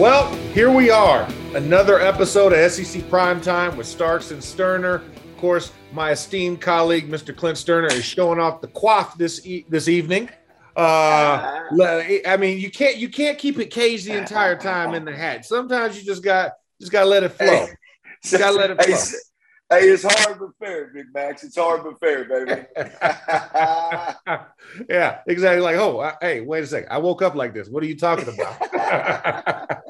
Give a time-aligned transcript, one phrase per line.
[0.00, 1.28] Well, here we are.
[1.54, 4.94] Another episode of SEC Primetime with Starks and Sterner.
[4.94, 7.36] Of course, my esteemed colleague, Mr.
[7.36, 10.30] Clint Sterner, is showing off the quaff this e- this evening.
[10.74, 11.60] Uh,
[12.26, 15.44] I mean, you can't you can't keep it caged the entire time in the hat.
[15.44, 17.66] Sometimes you just got just gotta let it flow.
[18.22, 18.96] Just gotta let it flow.
[19.72, 21.44] Hey, it's hard but fair, Big Max.
[21.44, 22.66] It's hard but fair, baby.
[24.88, 25.60] yeah, exactly.
[25.60, 26.88] Like, oh, I, hey, wait a second.
[26.90, 27.68] I woke up like this.
[27.68, 28.58] What are you talking about?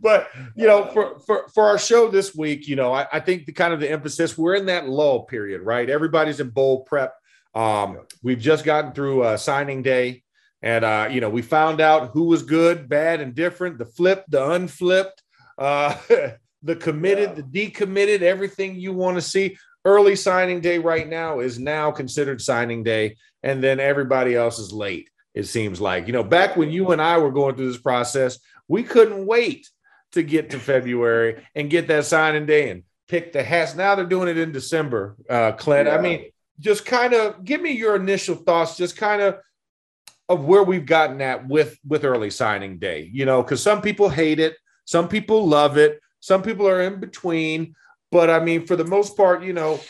[0.00, 3.44] but you know, for for for our show this week, you know, I, I think
[3.44, 5.90] the kind of the emphasis we're in that lull period, right?
[5.90, 7.14] Everybody's in bowl prep.
[7.54, 10.22] Um, we've just gotten through uh, signing day,
[10.62, 13.76] and uh, you know, we found out who was good, bad, and different.
[13.76, 15.22] The flipped, the unflipped.
[15.58, 15.94] Uh,
[16.62, 17.42] the committed, yeah.
[17.42, 19.56] the decommitted, everything you want to see.
[19.84, 24.72] Early signing day right now is now considered signing day, and then everybody else is
[24.72, 25.08] late.
[25.32, 28.38] It seems like you know back when you and I were going through this process,
[28.68, 29.70] we couldn't wait
[30.12, 33.76] to get to February and get that signing day and pick the hats.
[33.76, 35.86] Now they're doing it in December, uh, Clint.
[35.86, 35.96] Yeah.
[35.96, 39.38] I mean, just kind of give me your initial thoughts, just kind of
[40.28, 43.08] of where we've gotten at with with early signing day.
[43.12, 46.00] You know, because some people hate it, some people love it.
[46.20, 47.74] Some people are in between,
[48.10, 49.80] but I mean, for the most part, you know,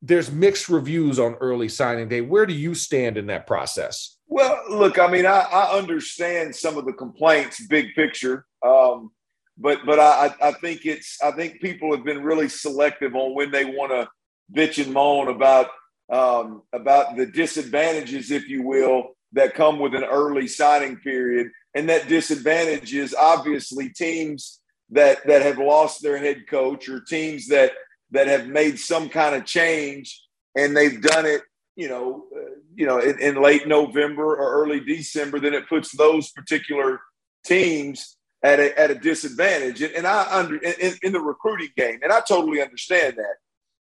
[0.00, 2.20] there's mixed reviews on early signing day.
[2.20, 4.16] Where do you stand in that process?
[4.26, 9.12] Well, look, I mean, I, I understand some of the complaints, big picture, um,
[9.58, 13.50] but but I, I think it's I think people have been really selective on when
[13.50, 14.08] they want to
[14.52, 15.68] bitch and moan about
[16.10, 21.88] um, about the disadvantages, if you will, that come with an early signing period, and
[21.90, 24.61] that disadvantage is obviously teams
[24.92, 27.72] that that have lost their head coach or teams that
[28.10, 30.22] that have made some kind of change
[30.56, 31.42] and they've done it
[31.76, 35.96] you know uh, you know in, in, late november or early december then it puts
[35.96, 37.00] those particular
[37.44, 39.82] teams at a, at a disadvantage.
[39.82, 43.36] And, and i under in, in, the recruiting game and i totally understand that.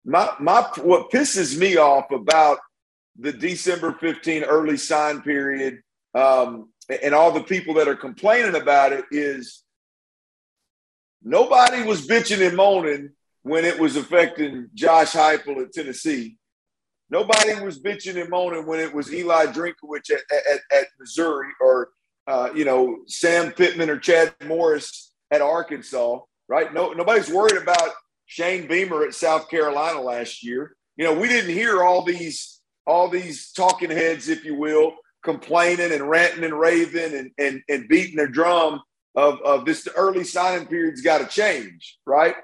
[0.05, 2.59] My my what pisses me off about
[3.19, 5.81] the december 15 early sign period
[6.13, 6.69] um,
[7.03, 9.63] and all the people that are complaining about it is
[11.23, 13.09] Nobody was bitching and moaning
[13.43, 16.37] when it was affecting Josh Heupel at Tennessee.
[17.09, 21.89] Nobody was bitching and moaning when it was Eli Drinkwitz at, at, at Missouri or,
[22.27, 26.19] uh, you know, Sam Pittman or Chad Morris at Arkansas,
[26.49, 26.73] right?
[26.73, 27.91] No, nobody's worried about
[28.25, 30.75] Shane Beamer at South Carolina last year.
[30.97, 35.91] You know, we didn't hear all these all these talking heads, if you will, complaining
[35.91, 38.81] and ranting and raving and, and, and beating their drum
[39.17, 42.35] of, of this early signing period's got to change, right?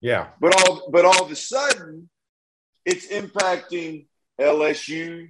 [0.00, 0.28] Yeah.
[0.40, 2.08] But all but all of a sudden,
[2.86, 4.06] it's impacting
[4.40, 5.28] LSU,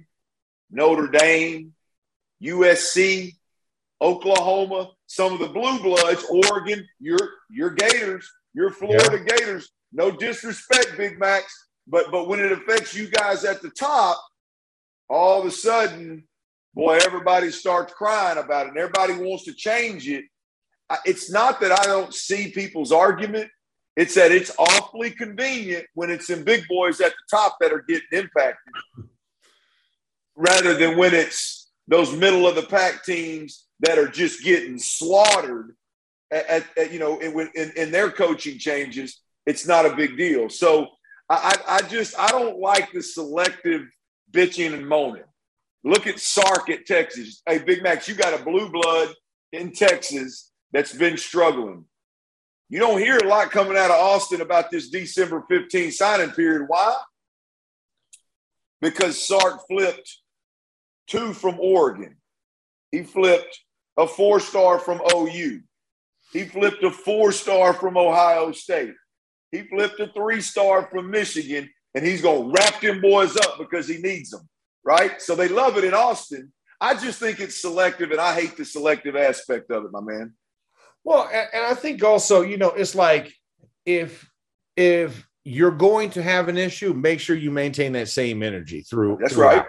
[0.71, 1.73] Notre Dame,
[2.41, 3.33] USC,
[4.01, 7.19] Oklahoma, some of the blue bloods, Oregon, your
[7.49, 9.35] your Gators, your Florida yeah.
[9.37, 9.69] Gators.
[9.91, 14.17] No disrespect, Big Max, but but when it affects you guys at the top,
[15.09, 16.25] all of a sudden,
[16.73, 20.23] boy, everybody starts crying about it, and everybody wants to change it
[21.05, 23.49] it's not that I don't see people's argument.
[23.95, 27.83] It's that it's awfully convenient when it's in big boys at the top that are
[27.87, 28.73] getting impacted,
[30.35, 35.75] rather than when it's those middle of the pack teams that are just getting slaughtered.
[36.31, 40.17] At, at, at you know, in, in, in, their coaching changes, it's not a big
[40.17, 40.49] deal.
[40.49, 40.87] So
[41.29, 43.83] I, I just I don't like the selective
[44.31, 45.23] bitching and moaning.
[45.83, 47.41] Look at Sark at Texas.
[47.47, 49.13] Hey, Big Max, you got a blue blood
[49.53, 51.85] in Texas that's been struggling.
[52.69, 56.65] You don't hear a lot coming out of Austin about this December 15 signing period.
[56.67, 56.95] Why?
[58.81, 60.17] Because Sark flipped
[61.07, 62.17] two from Oregon.
[62.91, 63.59] He flipped
[63.97, 65.61] a four star from OU.
[66.33, 68.93] He flipped a four star from Ohio State.
[69.51, 73.57] He flipped a three star from Michigan, and he's going to wrap them boys up
[73.57, 74.47] because he needs them,
[74.83, 75.21] right?
[75.21, 76.51] So they love it in Austin.
[76.81, 80.33] I just think it's selective, and I hate the selective aspect of it, my man.
[81.05, 83.31] Well, and, and I think also, you know, it's like
[83.85, 84.29] if
[84.75, 89.19] if you're going to have an issue, make sure you maintain that same energy through.
[89.21, 89.57] That's throughout.
[89.57, 89.65] right.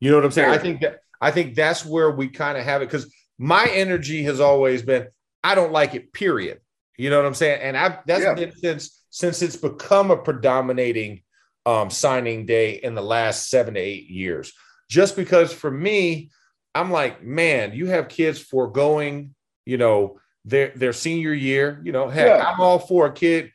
[0.00, 0.50] You know what I'm saying?
[0.50, 4.24] I think that I think that's where we kind of have it because my energy
[4.24, 5.06] has always been
[5.42, 6.12] I don't like it.
[6.12, 6.60] Period.
[6.98, 7.60] You know what I'm saying?
[7.62, 8.34] And I've that's yeah.
[8.34, 11.22] been since since it's become a predominating
[11.64, 14.52] um, signing day in the last seven to eight years.
[14.90, 16.30] Just because for me,
[16.74, 19.34] I'm like, man, you have kids foregoing,
[19.64, 21.80] you know, their their senior year.
[21.82, 22.50] You know, heck, yeah.
[22.50, 23.50] I'm all for a kid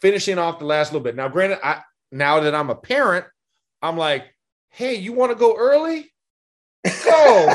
[0.00, 1.16] finishing off the last little bit.
[1.16, 1.82] Now, granted, I
[2.12, 3.26] now that I'm a parent,
[3.82, 4.24] I'm like,
[4.70, 6.12] hey, you want to go early?
[7.04, 7.54] Go.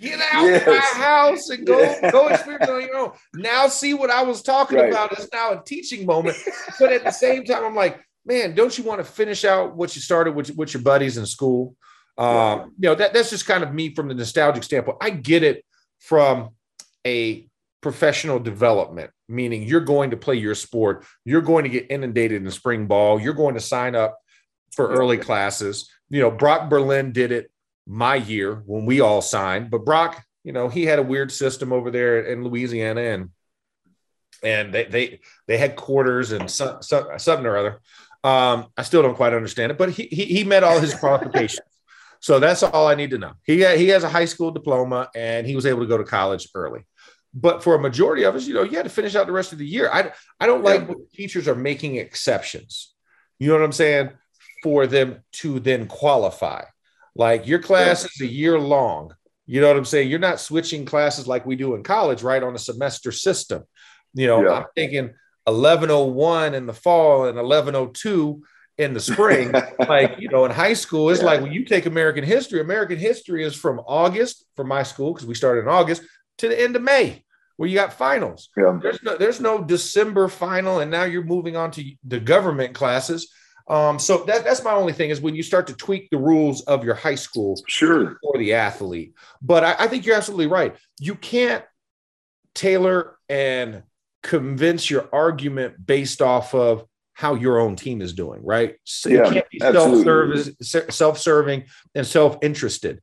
[0.00, 0.66] Get out yes.
[0.66, 3.12] my house and go go experience on your own.
[3.34, 4.90] Now see what I was talking right.
[4.90, 6.36] about is now a teaching moment.
[6.78, 9.96] But at the same time, I'm like, man, don't you want to finish out what
[9.96, 11.74] you started with, with your buddies in school?
[12.18, 14.98] Um, you know, that, that's just kind of me from the nostalgic standpoint.
[15.00, 15.64] I get it
[16.00, 16.50] from
[17.06, 17.48] a
[17.80, 22.50] professional development, meaning you're going to play your sport, you're going to get inundated in
[22.50, 24.18] spring ball, you're going to sign up
[24.72, 25.90] for early classes.
[26.10, 27.50] You know, Brock Berlin did it
[27.86, 31.72] my year when we all signed, but Brock, you know, he had a weird system
[31.72, 33.30] over there in Louisiana and
[34.42, 37.80] and they they they had quarters and some, some, something or other.
[38.24, 41.66] Um, I still don't quite understand it, but he he, he met all his qualifications.
[42.20, 43.32] So that's all I need to know.
[43.44, 46.48] He he has a high school diploma and he was able to go to college
[46.54, 46.80] early.
[47.34, 49.52] But for a majority of us, you know, you had to finish out the rest
[49.52, 49.90] of the year.
[49.92, 52.94] I I don't like when teachers are making exceptions.
[53.38, 54.10] You know what I'm saying?
[54.62, 56.64] For them to then qualify.
[57.14, 59.14] Like your class is a year long.
[59.46, 60.10] You know what I'm saying?
[60.10, 62.42] You're not switching classes like we do in college, right?
[62.42, 63.64] On a semester system.
[64.14, 64.52] You know, yeah.
[64.52, 65.14] I'm thinking
[65.44, 68.42] 1101 in the fall and 1102
[68.78, 69.52] in the spring.
[69.88, 71.26] like, you know, in high school, it's yeah.
[71.26, 75.26] like when you take American history, American history is from August for my school, because
[75.26, 76.02] we started in August,
[76.38, 77.24] to the end of May,
[77.56, 78.48] where you got finals.
[78.56, 78.78] Yeah.
[78.80, 83.30] There's no there's no December final, and now you're moving on to the government classes.
[83.68, 86.62] Um, so that, that's my only thing is when you start to tweak the rules
[86.62, 89.12] of your high school sure for the athlete.
[89.42, 90.74] But I, I think you're absolutely right.
[90.98, 91.62] You can't
[92.54, 93.82] tailor and
[94.22, 96.87] convince your argument based off of
[97.18, 98.76] how your own team is doing, right?
[98.84, 101.64] So yeah, you can't be self-serving, self-serving
[101.96, 103.00] and self-interested.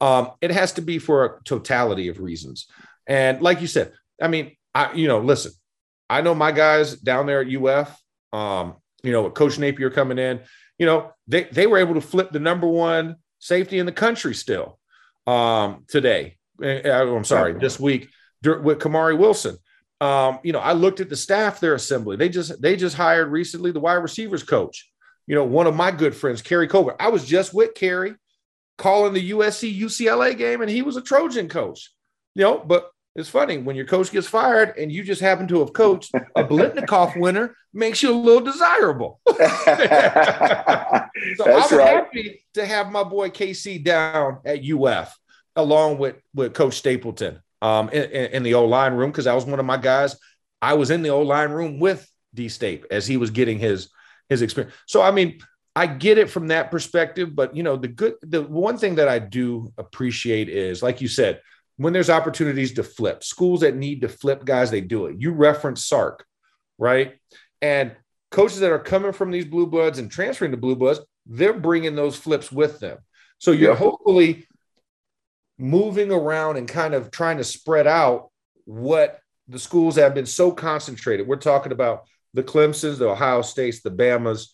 [0.00, 2.66] Um, it has to be for a totality of reasons.
[3.06, 3.92] And like you said,
[4.22, 5.52] I mean, I you know, listen,
[6.08, 7.94] I know my guys down there at UF,
[8.32, 10.40] um, you know, with Coach Napier coming in,
[10.78, 14.34] you know, they they were able to flip the number one safety in the country
[14.34, 14.78] still
[15.26, 16.38] um, today.
[16.62, 18.08] Eh, eh, I'm sorry, this week
[18.42, 19.58] with Kamari Wilson.
[20.00, 22.16] Um, you know, I looked at the staff their assembly.
[22.16, 24.88] They just they just hired recently the wide receivers coach.
[25.26, 26.96] You know, one of my good friends, Keary Colbert.
[27.00, 28.14] I was just with Keary
[28.78, 31.92] calling the USC UCLA game, and he was a Trojan coach.
[32.34, 35.58] You know, but it's funny when your coach gets fired and you just happen to
[35.58, 39.18] have coached a Biletnikoff winner makes you a little desirable.
[39.28, 40.62] so That's
[41.72, 41.96] I'm right.
[41.96, 45.18] happy to have my boy KC down at UF
[45.56, 49.44] along with with Coach Stapleton um, in, in the O line room because I was
[49.44, 50.16] one of my guys.
[50.60, 53.90] I was in the O line room with D Stape as he was getting his
[54.28, 54.74] his experience.
[54.86, 55.40] So I mean,
[55.74, 59.08] I get it from that perspective, but you know, the good the one thing that
[59.08, 61.40] I do appreciate is, like you said,
[61.76, 65.16] when there's opportunities to flip, schools that need to flip guys, they do it.
[65.18, 66.26] You reference Sark,
[66.78, 67.14] right?
[67.62, 67.92] And
[68.30, 71.94] coaches that are coming from these blue bloods and transferring to blue bloods, they're bringing
[71.94, 72.98] those flips with them.
[73.38, 73.78] So you're yep.
[73.78, 74.46] hopefully
[75.58, 78.30] moving around and kind of trying to spread out
[78.64, 81.26] what the schools have been so concentrated.
[81.26, 84.48] We're talking about the Clemsons, the Ohio States, the Bamas,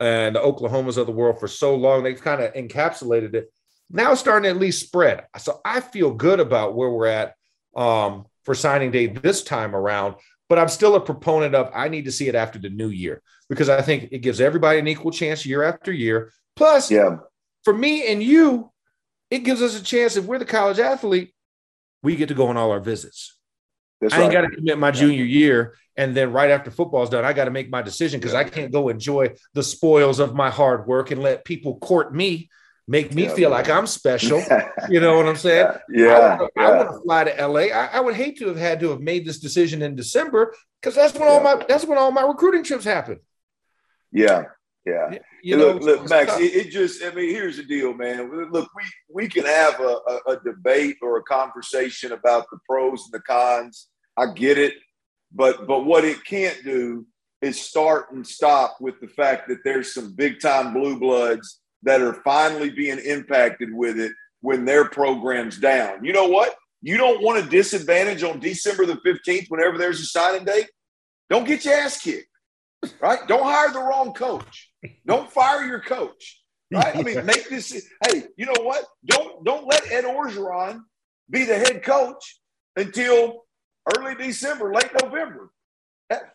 [0.00, 2.02] and the Oklahomas of the world for so long.
[2.02, 3.52] They've kind of encapsulated it.
[3.90, 5.24] Now it's starting to at least spread.
[5.38, 7.34] So I feel good about where we're at
[7.74, 10.16] um, for signing day this time around.
[10.48, 13.20] But I'm still a proponent of I need to see it after the new year
[13.48, 16.32] because I think it gives everybody an equal chance year after year.
[16.54, 17.16] Plus, yeah.
[17.64, 18.70] for me and you,
[19.30, 21.34] it gives us a chance if we're the college athlete,
[22.02, 23.36] we get to go on all our visits.
[24.00, 24.42] That's I ain't right.
[24.42, 25.74] got to commit my junior year.
[25.96, 28.70] And then right after football's done, I got to make my decision because I can't
[28.70, 32.50] go enjoy the spoils of my hard work and let people court me,
[32.86, 33.58] make me yeah, feel man.
[33.58, 34.42] like I'm special.
[34.90, 35.68] you know what I'm saying?
[35.88, 36.38] Yeah.
[36.56, 37.60] I want to fly to LA.
[37.60, 40.94] I, I, would hate to have had to have made this decision in December because
[40.94, 41.28] that's when yeah.
[41.28, 43.18] all my that's when all my recruiting trips happen.
[44.12, 44.44] Yeah.
[44.84, 45.18] Yeah.
[45.46, 48.50] You know, look, look Max, it, it, just, I mean, here's the deal, man.
[48.50, 53.04] Look, we, we can have a, a, a, debate or a conversation about the pros
[53.04, 53.86] and the cons.
[54.16, 54.74] I get it.
[55.30, 57.06] But, but what it can't do
[57.42, 62.00] is start and stop with the fact that there's some big time blue bloods that
[62.00, 64.10] are finally being impacted with it
[64.40, 66.04] when their program's down.
[66.04, 66.56] You know what?
[66.82, 70.70] You don't want a disadvantage on December the 15th whenever there's a signing date.
[71.30, 72.26] Don't get your ass kicked
[73.00, 73.26] right?
[73.26, 74.70] Don't hire the wrong coach.
[75.06, 76.42] Don't fire your coach.
[76.72, 76.96] Right?
[76.96, 77.88] I mean, make this.
[78.06, 78.84] Hey, you know what?
[79.04, 80.80] Don't don't let Ed Orgeron
[81.30, 82.40] be the head coach
[82.76, 83.44] until
[83.96, 85.50] early December, late November.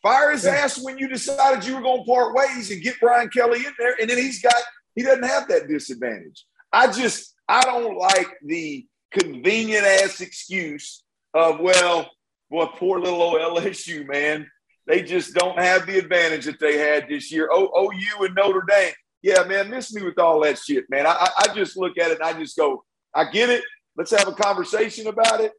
[0.01, 3.29] Fire his ass when you decided you were going to part ways and get Brian
[3.29, 4.55] Kelly in there, and then he's got
[4.95, 6.45] he doesn't have that disadvantage.
[6.73, 11.03] I just I don't like the convenient ass excuse
[11.33, 12.09] of well,
[12.49, 14.49] boy, poor little old LSU man
[14.87, 17.49] they just don't have the advantage that they had this year.
[17.51, 18.93] O, OU and Notre Dame.
[19.21, 21.05] Yeah, man, miss me with all that shit, man.
[21.05, 22.83] I, I just look at it and I just go,
[23.13, 23.63] I get it.
[23.95, 25.51] Let's have a conversation about it.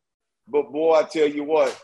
[0.48, 1.80] But boy, I tell you what,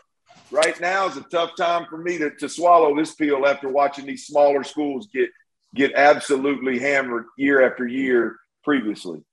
[0.51, 4.05] right now is a tough time for me to, to swallow this pill after watching
[4.05, 5.29] these smaller schools get
[5.75, 9.23] get absolutely hammered year after year previously.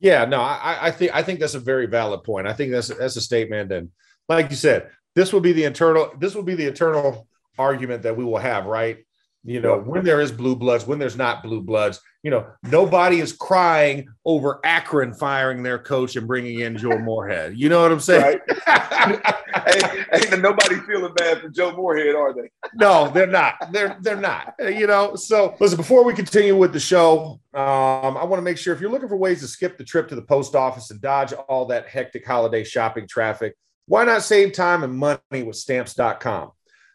[0.00, 2.46] Yeah, no, I, I think I think that's a very valid point.
[2.46, 3.90] I think that's that's a statement, and
[4.28, 7.28] like you said, this will be the internal this will be the eternal
[7.60, 8.98] argument that we will have, right?
[9.42, 13.20] You know, when there is blue bloods, when there's not blue bloods, you know, nobody
[13.20, 17.56] is crying over Akron firing their coach and bringing in Joe Moorhead.
[17.56, 18.38] You know what I'm saying?
[18.66, 19.20] Right.
[20.12, 22.50] ain't, ain't nobody feeling bad for Joe Moorhead, are they?
[22.74, 23.54] no, they're not.
[23.72, 24.54] They're they're not.
[24.58, 25.14] You know.
[25.14, 28.80] So listen, before we continue with the show, um, I want to make sure if
[28.80, 31.64] you're looking for ways to skip the trip to the post office and dodge all
[31.66, 33.54] that hectic holiday shopping traffic,
[33.86, 36.50] why not save time and money with Stamps.com?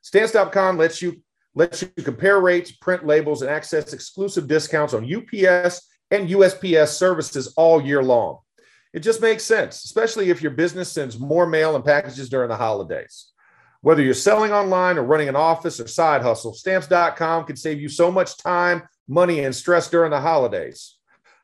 [0.05, 1.19] Stamps.com lets you
[1.55, 5.81] lets you compare rates, print labels, and access exclusive discounts on UPS
[6.11, 8.37] and USPS services all year long.
[8.93, 12.55] It just makes sense, especially if your business sends more mail and packages during the
[12.55, 13.31] holidays.
[13.81, 17.89] Whether you're selling online or running an office or side hustle, stamps.com can save you
[17.89, 20.97] so much time, money, and stress during the holidays.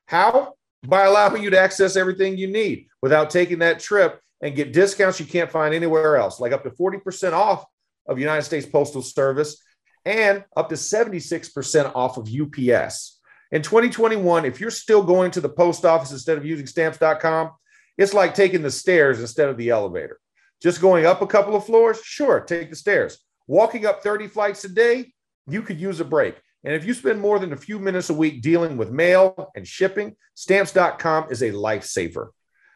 [0.05, 0.53] How?
[0.85, 5.19] By allowing you to access everything you need without taking that trip and get discounts
[5.19, 7.65] you can't find anywhere else, like up to 40% off
[8.07, 9.61] of United States Postal Service
[10.05, 13.19] and up to 76% off of UPS.
[13.51, 17.51] In 2021, if you're still going to the post office instead of using stamps.com,
[17.97, 20.19] it's like taking the stairs instead of the elevator.
[20.61, 23.19] Just going up a couple of floors, sure, take the stairs.
[23.47, 25.11] Walking up 30 flights a day,
[25.47, 26.35] you could use a break.
[26.63, 29.67] And if you spend more than a few minutes a week dealing with mail and
[29.67, 32.29] shipping, stamps.com is a lifesaver.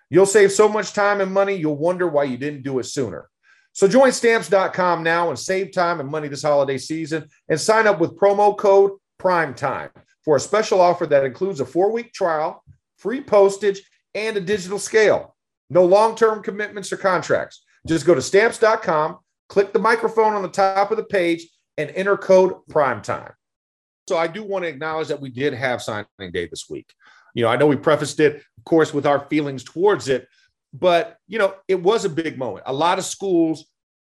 [0.10, 3.30] You'll save so much time and money, you'll wonder why you didn't do it sooner.
[3.76, 8.00] So join stamps.com now and save time and money this holiday season and sign up
[8.00, 9.90] with promo code PRIMETIME
[10.24, 12.64] for a special offer that includes a four week trial,
[12.98, 13.82] free postage,
[14.14, 15.36] and a digital scale.
[15.70, 17.66] No long term commitments or contracts.
[17.86, 19.18] Just go to stamps.com,
[19.50, 21.46] click the microphone on the top of the page,
[21.78, 23.34] and enter code PRIMETIME.
[24.08, 26.94] So I do want to acknowledge that we did have signing day this week.
[27.34, 30.30] You know, I know we prefaced it, of course, with our feelings towards it,
[30.80, 32.64] but, you know, it was a big moment.
[32.66, 33.66] A lot of schools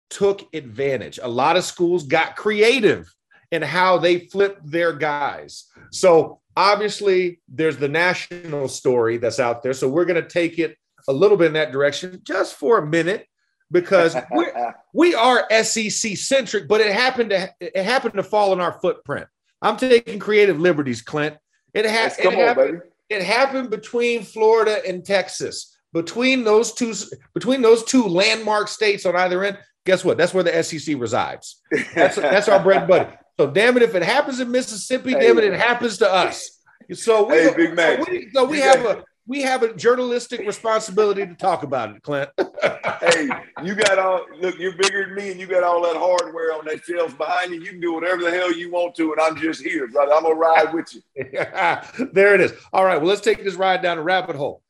[0.10, 3.14] took advantage, a lot of schools got creative
[3.52, 5.66] in how they flipped their guys.
[5.92, 9.74] So, obviously, there's the national story that's out there.
[9.74, 12.86] So, we're going to take it a little bit in that direction just for a
[12.86, 13.26] minute
[13.72, 18.60] because we're, we are SEC centric, but it happened to it happened to fall in
[18.60, 19.28] our footprint.
[19.62, 21.36] I'm taking creative liberties, Clint.
[21.74, 26.94] It, ha- it, on, happened, it happened between Florida and Texas between those two
[27.34, 31.62] between those two landmark states on either end guess what that's where the sec resides
[31.96, 35.20] that's that's our bread and butter so damn it if it happens in mississippi hey,
[35.28, 36.60] damn it it happens to us
[36.94, 38.00] so we, hey, Big Mac.
[38.00, 42.02] so we, so we have a we have a journalistic responsibility to talk about it,
[42.02, 42.32] Clint.
[42.40, 43.30] hey,
[43.64, 46.66] you got all look, you're bigger than me and you got all that hardware on
[46.66, 47.62] that shelves behind you.
[47.62, 50.14] You can do whatever the hell you want to, and I'm just here, brother.
[50.14, 51.02] I'm gonna ride with you.
[52.12, 52.54] there it is.
[52.74, 54.64] All right, well, let's take this ride down a rabbit hole.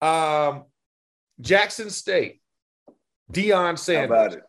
[0.00, 0.64] Um,
[1.40, 2.40] Jackson State,
[3.32, 4.16] Deion Sanders.
[4.16, 4.42] How about it?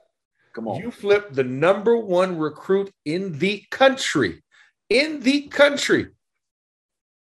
[0.53, 0.81] Come on.
[0.81, 4.43] You flipped the number one recruit in the country,
[4.89, 6.08] in the country.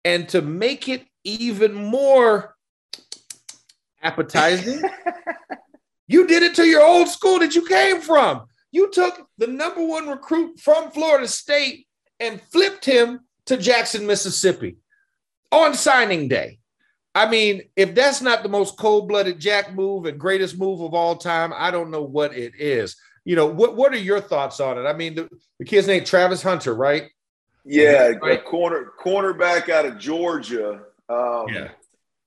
[0.04, 2.54] And to make it even more
[4.02, 4.82] appetizing,
[6.06, 8.44] you did it to your old school that you came from.
[8.70, 11.86] You took the number one recruit from Florida State
[12.20, 14.76] and flipped him to Jackson, Mississippi
[15.50, 16.58] on signing day.
[17.14, 21.16] I mean, if that's not the most cold-blooded Jack move and greatest move of all
[21.16, 22.97] time, I don't know what it is.
[23.25, 24.83] You know, what what are your thoughts on it?
[24.83, 25.28] I mean, the,
[25.59, 27.04] the kid's name Travis Hunter, right?
[27.64, 28.44] Yeah, right?
[28.44, 30.83] corner cornerback out of Georgia.
[31.09, 31.68] Um, yeah,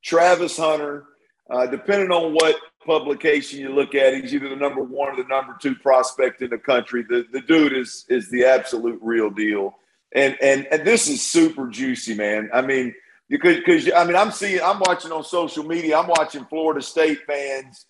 [0.03, 1.05] Travis Hunter.
[1.49, 5.27] Uh, depending on what publication you look at, he's either the number one or the
[5.29, 7.05] number two prospect in the country.
[7.07, 9.75] The the dude is is the absolute real deal.
[10.13, 12.49] And and and this is super juicy, man.
[12.51, 12.95] I mean
[13.29, 17.19] because because I mean I'm seeing I'm watching on social media I'm watching Florida State
[17.25, 17.85] fans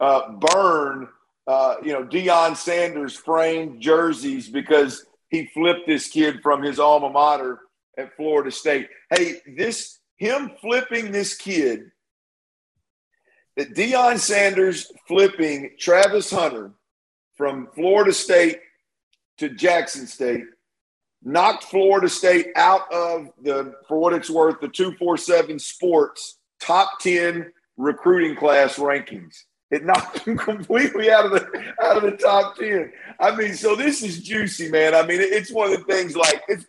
[0.00, 1.08] uh, burn
[1.46, 7.10] uh, you know Deion Sanders framed jerseys because he flipped this kid from his alma
[7.10, 7.60] mater
[7.96, 8.88] at Florida State.
[9.10, 11.90] Hey, this him flipping this kid
[13.56, 16.72] that Deion Sanders flipping Travis Hunter
[17.36, 18.60] from Florida State
[19.38, 20.44] to Jackson State
[21.24, 27.52] knocked Florida State out of the, for what it's worth, the 247 Sports top 10
[27.76, 29.44] recruiting class rankings.
[29.70, 32.92] It knocked them completely out of the out of the top 10.
[33.18, 34.94] I mean, so this is juicy, man.
[34.94, 36.66] I mean, it's one of the things like it's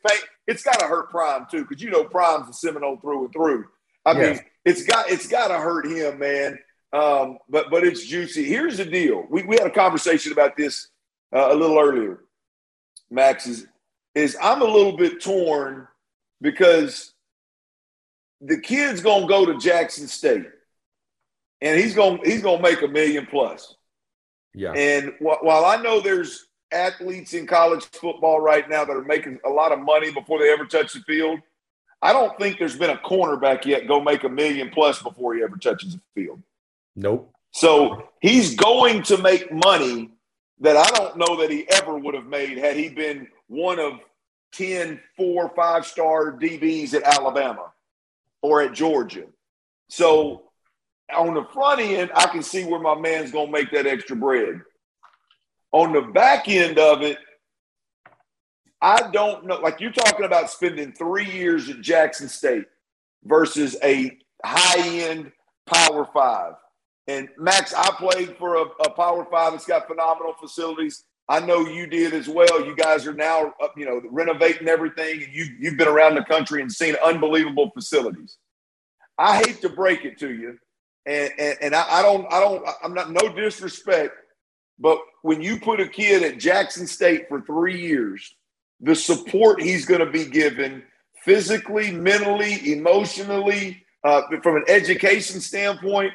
[0.47, 3.65] it's got to hurt Prime too, because you know Prime's a Seminole through and through.
[4.05, 6.59] I mean, it's got it's got to hurt him, man.
[6.93, 8.45] Um, but but it's juicy.
[8.45, 9.25] Here's the deal.
[9.29, 10.87] We, we had a conversation about this
[11.35, 12.19] uh, a little earlier.
[13.09, 13.67] Max is
[14.15, 15.87] is I'm a little bit torn
[16.41, 17.13] because
[18.41, 20.47] the kid's gonna go to Jackson State,
[21.61, 23.75] and he's gonna he's gonna make a million plus.
[24.53, 24.73] Yeah.
[24.73, 29.39] And wh- while I know there's athletes in college football right now that are making
[29.45, 31.39] a lot of money before they ever touch the field,
[32.01, 35.43] I don't think there's been a cornerback yet go make a million plus before he
[35.43, 36.41] ever touches the field.
[36.95, 37.31] Nope.
[37.51, 40.11] So he's going to make money
[40.59, 43.93] that I don't know that he ever would have made had he been one of
[44.53, 47.71] 10, four, five star DBs at Alabama
[48.41, 49.25] or at Georgia.
[49.89, 50.43] So
[51.15, 54.15] on the front end, I can see where my man's going to make that extra
[54.15, 54.61] bread.
[55.71, 57.17] On the back end of it,
[58.81, 59.59] I don't know.
[59.59, 62.65] Like you're talking about spending three years at Jackson State
[63.23, 65.31] versus a high end
[65.65, 66.53] Power Five.
[67.07, 71.05] And Max, I played for a, a, Power Five that's got phenomenal facilities.
[71.29, 72.65] I know you did as well.
[72.65, 76.23] You guys are now, uh, you know, renovating everything, and you you've been around the
[76.23, 78.37] country and seen unbelievable facilities.
[79.17, 80.57] I hate to break it to you,
[81.05, 84.15] and and, and I, I don't I don't I'm not no disrespect,
[84.79, 88.35] but when you put a kid at Jackson State for three years,
[88.81, 90.83] the support he's going to be given
[91.23, 96.11] physically, mentally, emotionally, uh, from an education standpoint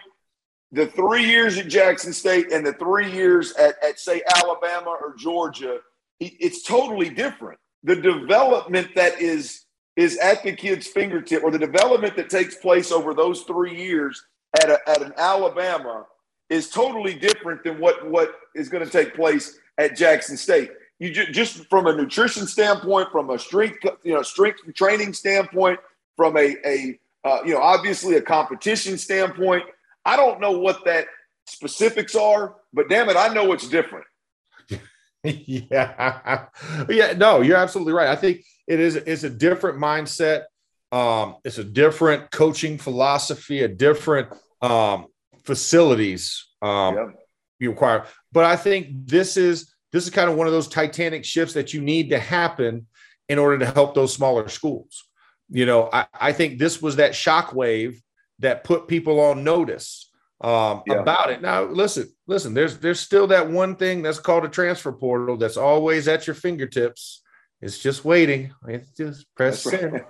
[0.72, 5.14] the three years at Jackson State and the three years at, at say Alabama or
[5.16, 5.78] Georgia,
[6.20, 7.58] it's totally different.
[7.84, 9.64] The development that is
[9.96, 14.22] is at the kid's fingertip, or the development that takes place over those three years
[14.62, 16.06] at, a, at an Alabama,
[16.50, 20.70] is totally different than what what is going to take place at Jackson State.
[20.98, 25.80] You ju- just from a nutrition standpoint, from a strength you know strength training standpoint,
[26.16, 29.64] from a a uh, you know obviously a competition standpoint
[30.08, 31.06] I don't know what that
[31.46, 34.06] specifics are, but damn it, I know it's different.
[35.22, 36.46] yeah.
[36.88, 37.12] Yeah.
[37.12, 38.08] No, you're absolutely right.
[38.08, 40.44] I think it is it's a different mindset.
[40.92, 44.28] Um, it's a different coaching philosophy, a different
[44.62, 45.08] um,
[45.44, 47.06] facilities um, yeah.
[47.58, 48.06] you require.
[48.32, 51.74] But I think this is this is kind of one of those Titanic shifts that
[51.74, 52.86] you need to happen
[53.28, 55.04] in order to help those smaller schools.
[55.50, 58.00] You know, I, I think this was that shockwave
[58.40, 60.94] that put people on notice um, yeah.
[60.94, 61.42] about it.
[61.42, 62.54] Now, listen, listen.
[62.54, 66.34] There's there's still that one thing that's called a transfer portal that's always at your
[66.34, 67.22] fingertips.
[67.60, 68.52] It's just waiting.
[68.68, 70.04] It's just press send.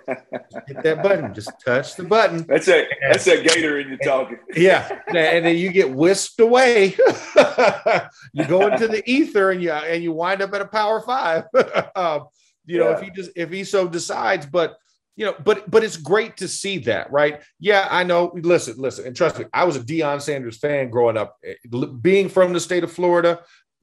[0.67, 1.33] hit that button.
[1.33, 2.45] Just touch the button.
[2.47, 4.39] That's a that's a gator in your talking.
[4.55, 6.89] yeah, and then you get whisked away.
[8.35, 11.45] you go into the ether and you and you wind up at a power five.
[11.97, 12.27] um,
[12.67, 12.97] you know, yeah.
[12.99, 14.77] if he just if he so decides, but
[15.19, 17.43] you know, but but it's great to see that, right?
[17.59, 18.31] Yeah, I know.
[18.37, 21.55] Listen, listen, and trust me, I was a Deion Sanders fan growing up, eh,
[22.01, 23.41] being from the state of Florida,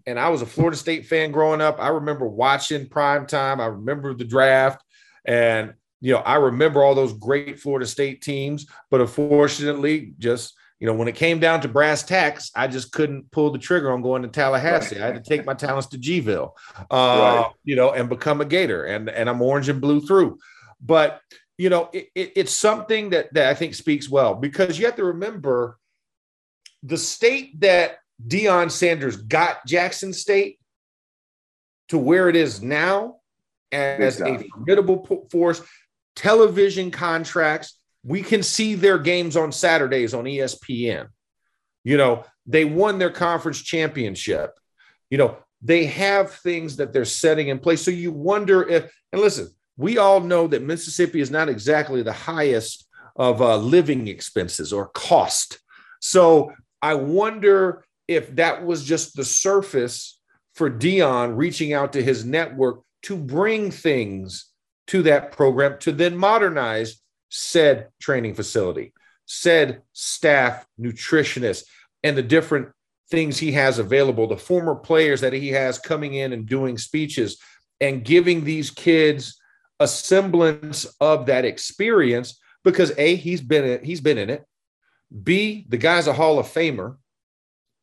[0.08, 1.78] and I was a Florida State fan growing up.
[1.78, 3.60] I remember watching prime time.
[3.60, 4.82] I remember the draft,
[5.26, 8.66] and you know, I remember all those great Florida State teams.
[8.90, 13.30] But unfortunately, just you know, when it came down to brass tacks, I just couldn't
[13.32, 14.96] pull the trigger on going to Tallahassee.
[14.96, 15.04] Right.
[15.04, 17.52] I had to take my talents to Gville, uh, right.
[17.66, 18.86] you know, and become a Gator.
[18.86, 20.38] And and I'm orange and blue through.
[20.82, 21.22] But
[21.58, 24.98] you know, it, it, it's something that that I think speaks well because you have
[24.98, 25.78] to remember
[26.84, 30.60] the state that Deion Sanders got Jackson State
[31.90, 33.18] to where it is now
[33.72, 35.62] as a formidable force,
[36.16, 37.78] television contracts.
[38.04, 41.08] We can see their games on Saturdays on ESPN.
[41.84, 44.52] You know, they won their conference championship.
[45.10, 47.82] You know, they have things that they're setting in place.
[47.82, 52.14] So you wonder if, and listen, we all know that Mississippi is not exactly the
[52.14, 55.60] highest of uh, living expenses or cost.
[56.02, 60.20] So I wonder if that was just the surface
[60.54, 64.52] for Deion reaching out to his network to bring things
[64.88, 68.94] to that program to then modernize said training facility,
[69.26, 71.66] said staff, nutritionist,
[72.04, 72.70] and the different
[73.10, 77.38] things he has available, the former players that he has coming in and doing speeches
[77.82, 79.40] and giving these kids
[79.80, 84.46] a semblance of that experience because a he's been in, he's been in it.
[85.24, 86.98] B the guy's a hall of famer.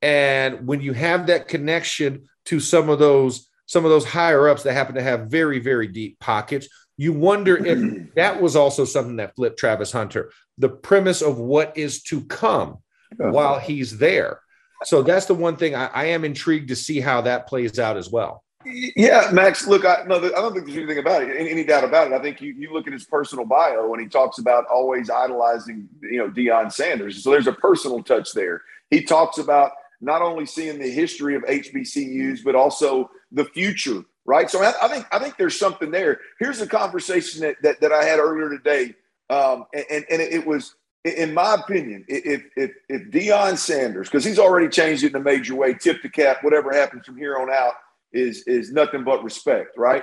[0.01, 4.65] And when you have that connection to some of those some of those higher ups
[4.65, 9.17] that happen to have very very deep pockets you wonder if that was also something
[9.17, 12.79] that flipped travis hunter the premise of what is to come
[13.17, 14.41] while he's there.
[14.85, 17.97] So that's the one thing I, I am intrigued to see how that plays out
[17.97, 19.67] as well yeah, Max.
[19.67, 22.13] Look, I, no, I don't think there's anything about it, any, any, doubt about it.
[22.13, 25.89] I think you, you look at his personal bio and he talks about always idolizing,
[26.03, 27.23] you know, Deion Sanders.
[27.23, 28.63] So there's a personal touch there.
[28.91, 34.51] He talks about not only seeing the history of HBCUs, but also the future, right?
[34.51, 36.21] So I, I think I think there's something there.
[36.39, 38.95] Here's a conversation that that, that I had earlier today,
[39.31, 44.39] um, and, and it was in my opinion, if if if Deion Sanders, because he's
[44.39, 47.51] already changed it in a major way, tip the cap, whatever happens from here on
[47.51, 47.75] out
[48.13, 50.03] is is nothing but respect, right?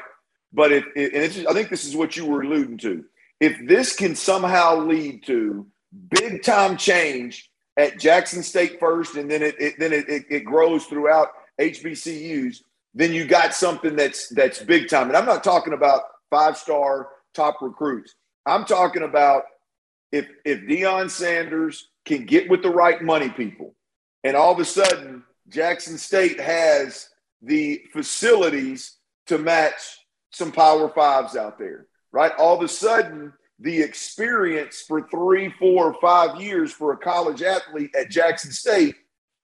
[0.51, 3.05] But if and it's, I think this is what you were alluding to.
[3.39, 5.67] If this can somehow lead to
[6.09, 10.39] big time change at Jackson State first, and then it, it then it, it, it
[10.41, 12.61] grows throughout HBCUs,
[12.93, 15.07] then you got something that's that's big time.
[15.07, 18.15] And I'm not talking about five star top recruits.
[18.45, 19.43] I'm talking about
[20.11, 23.75] if if Deion Sanders can get with the right money people,
[24.23, 27.09] and all of a sudden Jackson State has
[27.41, 28.97] the facilities
[29.27, 29.97] to match
[30.31, 32.31] some Power Fives out there, right?
[32.37, 37.91] All of a sudden, the experience for three, four, five years for a college athlete
[37.95, 38.95] at Jackson State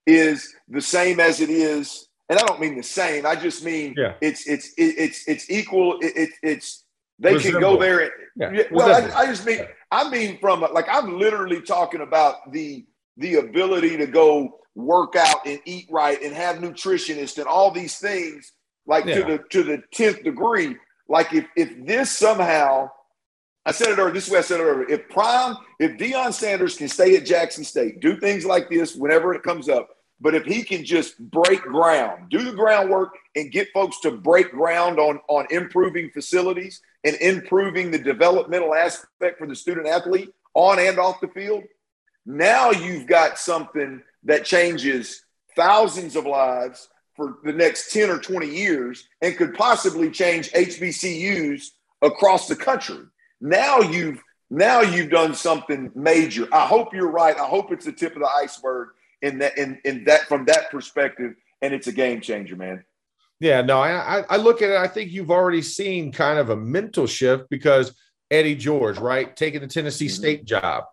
[0.07, 2.07] is the same as it is.
[2.29, 3.25] And I don't mean the same.
[3.25, 4.13] I just mean yeah.
[4.21, 5.99] it's it's it's it's equal.
[5.99, 6.85] It, it, it's
[7.19, 7.59] they Resemble.
[7.59, 7.99] can go there.
[7.99, 8.63] And, yeah.
[8.71, 9.59] Well, I, I, just mean
[9.91, 12.85] I mean from like I'm literally talking about the
[13.17, 17.97] the ability to go work out and eat right and have nutritionists and all these
[17.97, 18.51] things
[18.85, 19.15] like yeah.
[19.15, 20.75] to the to the tenth degree.
[21.07, 22.89] Like if if this somehow
[23.65, 24.13] I said it earlier.
[24.13, 24.87] This is what I said it earlier.
[24.87, 29.33] If Prime, if Deion Sanders can stay at Jackson State, do things like this whenever
[29.33, 29.89] it comes up,
[30.21, 34.51] but if he can just break ground, do the groundwork, and get folks to break
[34.51, 40.79] ground on on improving facilities and improving the developmental aspect for the student athlete on
[40.79, 41.63] and off the field,
[42.25, 45.23] now you've got something that changes
[45.55, 51.67] thousands of lives for the next 10 or 20 years and could possibly change HBCUs
[52.01, 52.99] across the country.
[53.39, 56.47] Now you've now you've done something major.
[56.53, 57.35] I hope you're right.
[57.37, 58.89] I hope it's the tip of the iceberg
[59.21, 62.83] in that in, in that from that perspective and it's a game changer, man.
[63.39, 64.77] Yeah, no, I, I look at it.
[64.77, 67.93] I think you've already seen kind of a mental shift because
[68.31, 70.15] Eddie George, right, taking the Tennessee mm-hmm.
[70.15, 70.85] State job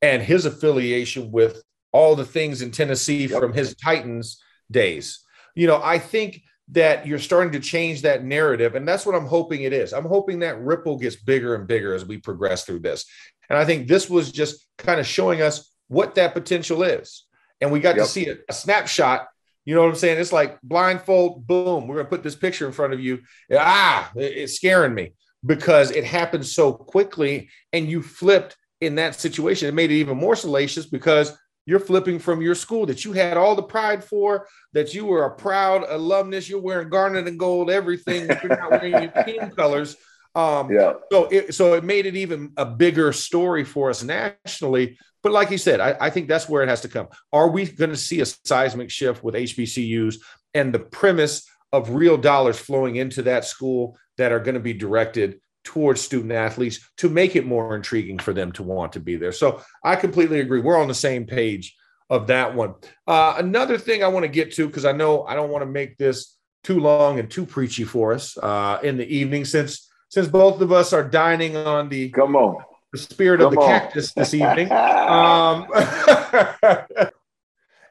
[0.00, 3.40] and his affiliation with all the things in Tennessee yep.
[3.40, 5.20] from his Titans days.
[5.54, 8.76] You know, I think that you're starting to change that narrative.
[8.76, 9.92] And that's what I'm hoping it is.
[9.92, 13.04] I'm hoping that ripple gets bigger and bigger as we progress through this.
[13.48, 17.24] And I think this was just kind of showing us what that potential is.
[17.60, 18.04] And we got yep.
[18.04, 19.26] to see a, a snapshot
[19.64, 20.18] you know what I'm saying?
[20.18, 23.20] It's like blindfold, boom, we're going to put this picture in front of you.
[23.52, 25.12] Ah, it's scaring me
[25.44, 29.68] because it happened so quickly and you flipped in that situation.
[29.68, 31.36] It made it even more salacious because
[31.70, 35.24] you're flipping from your school that you had all the pride for, that you were
[35.24, 36.48] a proud alumnus.
[36.48, 38.26] You're wearing garnet and gold, everything.
[38.42, 39.96] You're not wearing your team colors.
[40.34, 40.94] Um, yeah.
[41.12, 44.98] So it, so it made it even a bigger story for us nationally.
[45.22, 47.06] But like you said, I, I think that's where it has to come.
[47.32, 50.16] Are we going to see a seismic shift with HBCUs
[50.54, 54.72] and the premise of real dollars flowing into that school that are going to be
[54.72, 59.14] directed towards student athletes to make it more intriguing for them to want to be
[59.14, 59.30] there?
[59.30, 60.60] So I completely agree.
[60.60, 61.76] We're on the same page
[62.08, 62.74] of that one.
[63.06, 65.70] Uh, another thing I want to get to because I know I don't want to
[65.70, 70.26] make this too long and too preachy for us uh, in the evening since since
[70.26, 72.56] both of us are dining on the come on
[72.90, 73.68] the spirit come of the on.
[73.68, 74.72] cactus this evening.
[74.72, 75.68] um,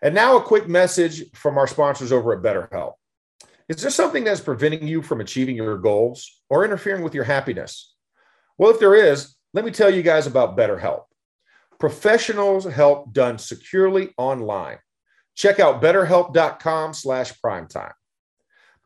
[0.01, 2.95] and now a quick message from our sponsors over at BetterHelp.
[3.69, 7.93] Is there something that's preventing you from achieving your goals or interfering with your happiness?
[8.58, 11.03] Well, if there is, let me tell you guys about BetterHelp.
[11.79, 14.79] Professionals help done securely online.
[15.36, 17.93] Check out betterhelp.com slash primetime.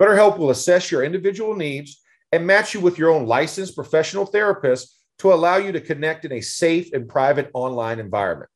[0.02, 2.02] BetterHelp will assess your individual needs
[2.34, 6.34] and match you with your own licensed professional therapist to allow you to connect in
[6.34, 8.50] a safe and private online environment.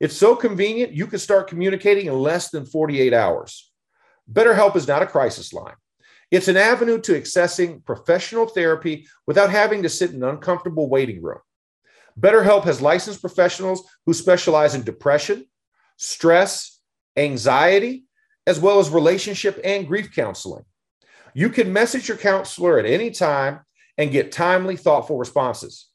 [0.00, 3.70] It's so convenient, you can start communicating in less than 48 hours.
[4.30, 5.74] BetterHelp is not a crisis line.
[6.30, 11.22] It's an avenue to accessing professional therapy without having to sit in an uncomfortable waiting
[11.22, 11.38] room.
[12.18, 15.46] BetterHelp has licensed professionals who specialize in depression,
[15.96, 16.80] stress,
[17.16, 18.04] anxiety,
[18.46, 20.64] as well as relationship and grief counseling.
[21.34, 23.60] You can message your counselor at any time
[23.98, 25.88] and get timely, thoughtful responses.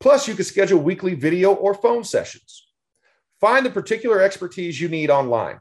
[0.00, 2.66] Plus, you can schedule weekly video or phone sessions.
[3.40, 5.60] Find the particular expertise you need online.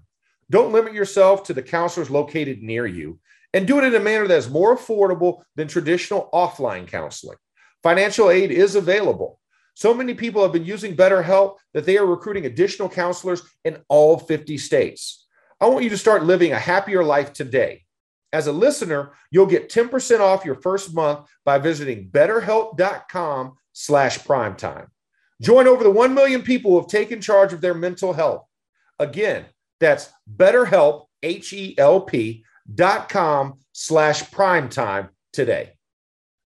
[0.49, 3.19] Don't limit yourself to the counselors located near you
[3.53, 7.37] and do it in a manner that is more affordable than traditional offline counseling.
[7.83, 9.39] Financial aid is available.
[9.75, 14.17] So many people have been using BetterHelp that they are recruiting additional counselors in all
[14.19, 15.25] 50 states.
[15.61, 17.83] I want you to start living a happier life today.
[18.31, 24.87] As a listener, you'll get 10% off your first month by visiting betterhelp.com slash primetime.
[25.41, 28.45] Join over the 1 million people who have taken charge of their mental health.
[28.99, 29.45] Again,
[29.79, 35.71] That's BetterHelp, H E L P dot com slash primetime today.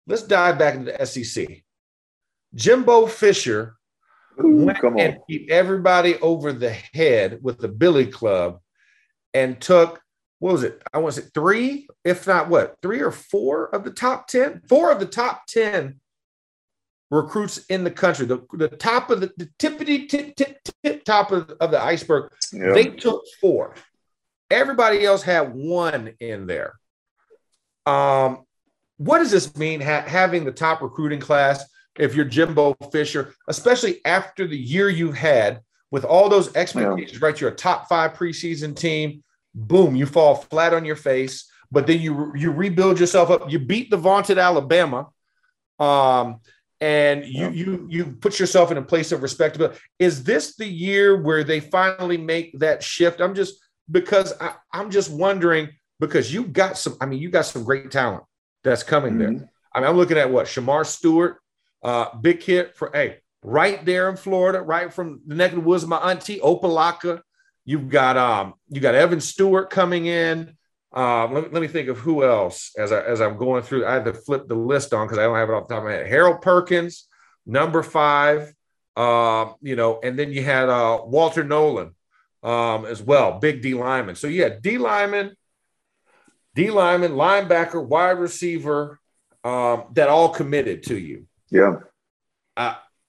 [0.06, 1.62] Let's dive back into the SEC.
[2.54, 3.76] Jimbo Fisher
[4.44, 8.60] Ooh, went and beat everybody over the head with the Billy Club
[9.32, 10.00] and took
[10.40, 10.82] what was it?
[10.92, 14.62] I want to say three, if not what, three or four of the top 10,
[14.68, 15.98] four of the top 10
[17.14, 21.30] recruits in the country, the, the top of the, the tippity tip, tip, tip top
[21.30, 22.32] of, of the iceberg.
[22.52, 22.72] Yeah.
[22.72, 23.74] They took four.
[24.50, 26.74] Everybody else had one in there.
[27.86, 28.44] Um,
[28.96, 31.64] what does this mean ha- having the top recruiting class
[31.98, 37.40] if you're Jimbo Fisher, especially after the year you've had with all those expectations, right?
[37.40, 39.22] You're a top five preseason team.
[39.54, 43.50] Boom, you fall flat on your face, but then you you rebuild yourself up.
[43.50, 45.10] You beat the vaunted Alabama,
[45.78, 46.40] um,
[46.84, 49.78] and you you you put yourself in a place of respectability.
[49.98, 53.22] Is this the year where they finally make that shift?
[53.22, 53.54] I'm just
[53.90, 56.98] because I, I'm just wondering because you got some.
[57.00, 58.24] I mean, you got some great talent
[58.64, 59.30] that's coming there.
[59.30, 59.48] Mhm.
[59.72, 61.38] I mean, I'm looking at what Shemar Stewart,
[61.82, 65.62] uh, big hit for hey, right there in Florida, right from the neck of the
[65.62, 67.22] woods my auntie Opa-locka.
[67.64, 70.54] You've got um, you got Evan Stewart coming in.
[70.94, 73.84] Um, let, me, let me think of who else as I as I'm going through.
[73.84, 75.82] I had to flip the list on because I don't have it off the top
[75.82, 76.06] of my head.
[76.06, 77.08] Harold Perkins,
[77.46, 78.54] number five.
[78.96, 81.94] Um, you know, and then you had uh, Walter Nolan
[82.44, 84.14] um, as well, big D lineman.
[84.14, 85.34] So yeah, D lineman,
[86.54, 89.00] D lineman, linebacker, wide receiver,
[89.42, 91.26] um, that all committed to you.
[91.50, 91.80] Yeah.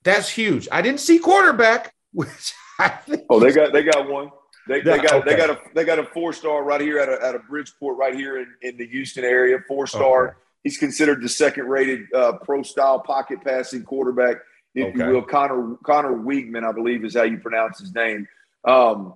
[0.05, 0.69] That's huge.
[0.71, 3.23] I didn't see quarterback, which I think.
[3.29, 4.29] Oh, they got they got one.
[4.67, 7.23] They, they got they got a they got a four star right here at a,
[7.23, 9.59] at a Bridgeport right here in, in the Houston area.
[9.67, 10.27] Four star.
[10.29, 10.37] Okay.
[10.63, 14.37] He's considered the second rated uh, pro style pocket passing quarterback,
[14.73, 14.97] if Okay.
[15.05, 15.21] you will.
[15.21, 18.27] Conner Conner Weigman, I believe, is how you pronounce his name.
[18.63, 19.13] Um,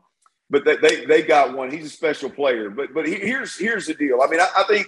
[0.51, 1.71] but they, they they got one.
[1.71, 2.69] He's a special player.
[2.69, 4.21] But but he- here's here's the deal.
[4.21, 4.87] I mean, I, I think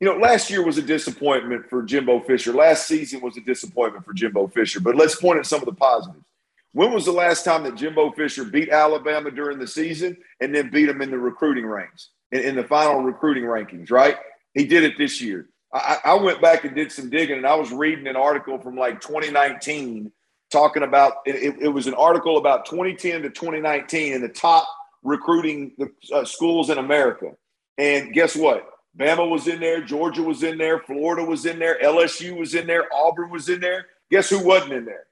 [0.00, 2.54] you know last year was a disappointment for Jimbo Fisher.
[2.54, 4.80] Last season was a disappointment for Jimbo Fisher.
[4.80, 6.24] But let's point at some of the positives.
[6.72, 10.70] When was the last time that Jimbo Fisher beat Alabama during the season and then
[10.70, 14.16] beat them in the recruiting ranks, in, in the final recruiting rankings, right?
[14.54, 15.48] He did it this year.
[15.72, 18.76] I, I went back and did some digging, and I was reading an article from
[18.76, 20.12] like 2019
[20.50, 24.66] talking about it, it, was an article about 2010 to 2019 in the top
[25.02, 25.72] recruiting
[26.12, 27.32] uh, schools in America.
[27.76, 28.66] And guess what?
[28.98, 32.66] Bama was in there, Georgia was in there, Florida was in there, LSU was in
[32.66, 33.86] there, Auburn was in there.
[34.10, 35.04] Guess who wasn't in there?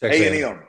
[0.00, 0.60] Texas A&M.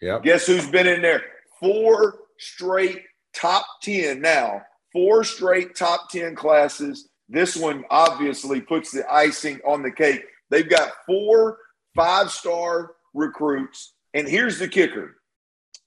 [0.00, 0.22] Yep.
[0.22, 1.22] Guess who's been in there?
[1.60, 3.02] Four straight
[3.34, 4.62] top 10 now.
[4.92, 7.08] Four straight top 10 classes.
[7.28, 10.24] This one obviously puts the icing on the cake.
[10.50, 11.58] They've got four
[11.94, 13.94] five star recruits.
[14.14, 15.16] And here's the kicker.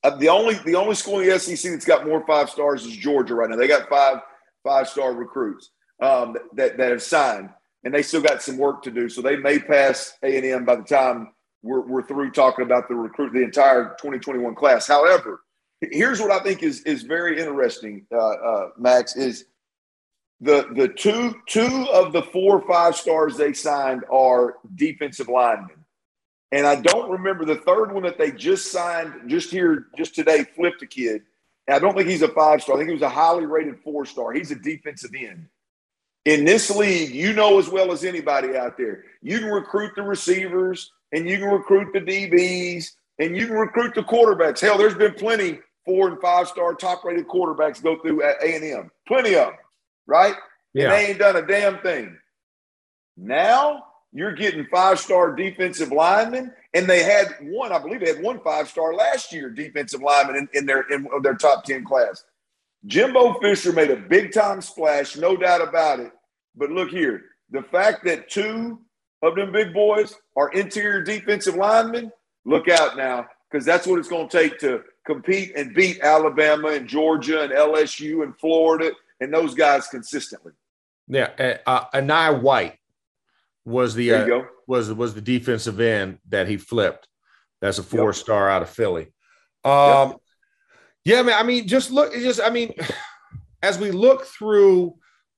[0.03, 2.95] Uh, the only the only school in the SEC that's got more five stars is
[2.95, 3.57] Georgia right now.
[3.57, 4.17] They got five
[4.63, 5.69] five star recruits
[6.01, 7.49] um, that that have signed,
[7.83, 9.09] and they still got some work to do.
[9.09, 11.29] So they may pass A and M by the time
[11.65, 14.87] we're, we're through talking about the recruit the entire 2021 class.
[14.87, 15.41] However,
[15.81, 19.45] here's what I think is is very interesting, uh, uh, Max is
[20.41, 25.77] the the two two of the four or five stars they signed are defensive linemen.
[26.51, 30.43] And I don't remember the third one that they just signed just here, just today,
[30.43, 31.23] flipped a kid.
[31.67, 32.75] And I don't think he's a five star.
[32.75, 34.33] I think he was a highly rated four star.
[34.33, 35.47] He's a defensive end.
[36.25, 40.03] In this league, you know as well as anybody out there, you can recruit the
[40.03, 44.59] receivers and you can recruit the DBs and you can recruit the quarterbacks.
[44.59, 48.91] Hell, there's been plenty four and five star top rated quarterbacks go through at A&M.
[49.07, 49.55] Plenty of them,
[50.07, 50.35] right?
[50.85, 52.17] And they ain't done a damn thing.
[53.17, 58.23] Now you're getting five star defensive linemen, and they had one, I believe they had
[58.23, 62.23] one five star last year defensive lineman in, in their in their top 10 class.
[62.85, 66.11] Jimbo Fisher made a big time splash, no doubt about it.
[66.55, 68.79] But look here, the fact that two
[69.25, 72.11] of them big boys are interior defensive linemen,
[72.45, 76.69] look out now, because that's what it's going to take to compete and beat Alabama
[76.69, 80.51] and Georgia and LSU and Florida and those guys consistently.
[81.07, 81.57] Yeah.
[81.65, 82.77] Uh, Enai White
[83.63, 87.07] was the uh, was was the defensive end that he flipped.
[87.61, 89.07] That's a four star out of Philly.
[89.63, 90.17] Um,
[91.03, 91.35] yeah, man.
[91.39, 92.13] I mean, just look.
[92.13, 92.73] Just I mean,
[93.63, 94.95] as we look through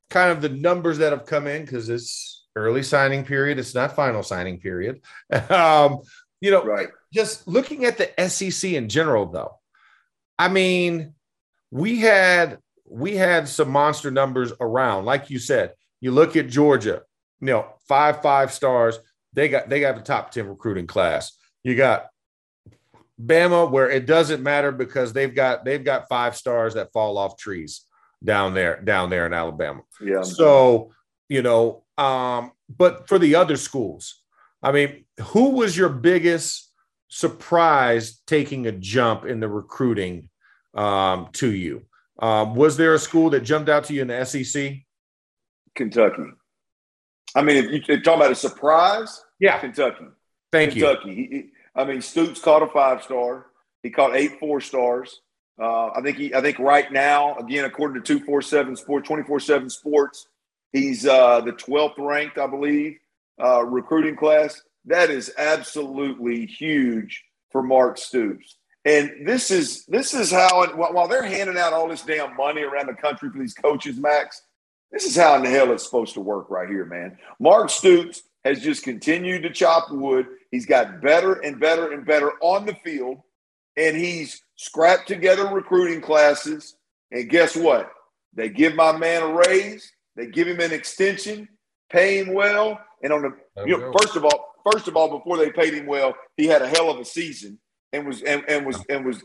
[0.10, 3.60] kind of the numbers that have come in because it's early signing period.
[3.60, 5.02] It's not final signing period.
[5.50, 6.00] um,
[6.42, 6.90] you know, Right.
[7.14, 9.60] just looking at the SEC in general, though,
[10.38, 11.14] I mean,
[11.72, 15.06] we had we had some monster numbers around.
[15.06, 17.02] Like you said, you look at Georgia,
[17.42, 19.00] you know, five five stars.
[19.34, 21.38] They got they got the top ten recruiting class.
[21.64, 22.08] You got
[23.22, 27.36] Bama, where it doesn't matter because they've got they've got five stars that fall off
[27.38, 27.84] trees
[28.24, 29.82] down there down there in Alabama.
[30.00, 30.22] Yeah.
[30.22, 30.92] So
[31.30, 34.22] you know, um, but for the other schools,
[34.62, 36.72] I mean, who was your biggest
[37.10, 40.30] surprise taking a jump in the recruiting
[40.74, 41.84] um, to you?
[42.20, 44.74] Um, was there a school that jumped out to you in the SEC?
[45.76, 46.24] Kentucky.
[47.36, 49.60] I mean, if you're talking about a surprise, Yeah.
[49.60, 50.06] Kentucky.
[50.52, 50.86] Thank you.
[50.86, 51.16] Kentucky.
[51.16, 53.48] He, he- I mean, Stoops caught a five star.
[53.84, 55.22] He caught eight four stars.
[55.62, 56.34] Uh, I think he.
[56.34, 60.28] I think right now, again, according to two four seven Sports, twenty four seven Sports,
[60.74, 62.98] he's uh, the twelfth ranked, I believe,
[63.44, 64.62] uh, recruiting class.
[64.86, 68.58] That is absolutely huge for Mark Stoops.
[68.86, 72.62] And this is this is how while while they're handing out all this damn money
[72.62, 74.42] around the country for these coaches, Max.
[74.92, 77.18] This is how in the hell it's supposed to work right here, man.
[77.42, 80.28] Mark Stoops has just continued to chop wood.
[80.52, 83.22] He's got better and better and better on the field,
[83.76, 86.78] and he's scrapped together recruiting classes.
[87.12, 87.92] And guess what?
[88.34, 91.48] They give my man a raise, they give him an extension,
[91.90, 92.80] pay him well.
[93.02, 95.86] And on the you know, first of all, first of all, before they paid him
[95.86, 97.60] well, he had a hell of a season
[97.94, 99.24] and was and, and was and was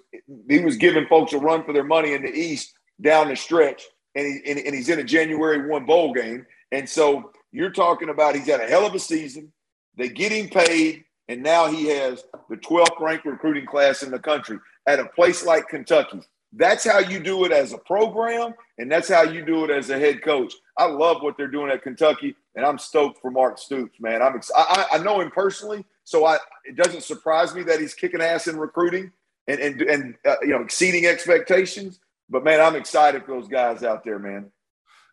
[0.49, 3.83] he was giving folks a run for their money in the East down the stretch.
[4.15, 6.47] And, he, and, and he's in a January one bowl game.
[6.71, 9.53] And so you're talking about he's had a hell of a season.
[9.97, 14.19] They get him paid, and now he has the 12th ranked recruiting class in the
[14.19, 16.21] country at a place like Kentucky.
[16.53, 19.89] That's how you do it as a program, and that's how you do it as
[19.89, 20.53] a head coach.
[20.77, 24.23] I love what they're doing at Kentucky, and I'm stoked for Mark Stoops, man.
[24.23, 27.95] I'm ex- I, I know him personally, so I it doesn't surprise me that he's
[27.95, 29.13] kicking ass in recruiting
[29.49, 32.01] and and and uh, you know exceeding expectations.
[32.31, 34.51] But man, I'm excited for those guys out there, man.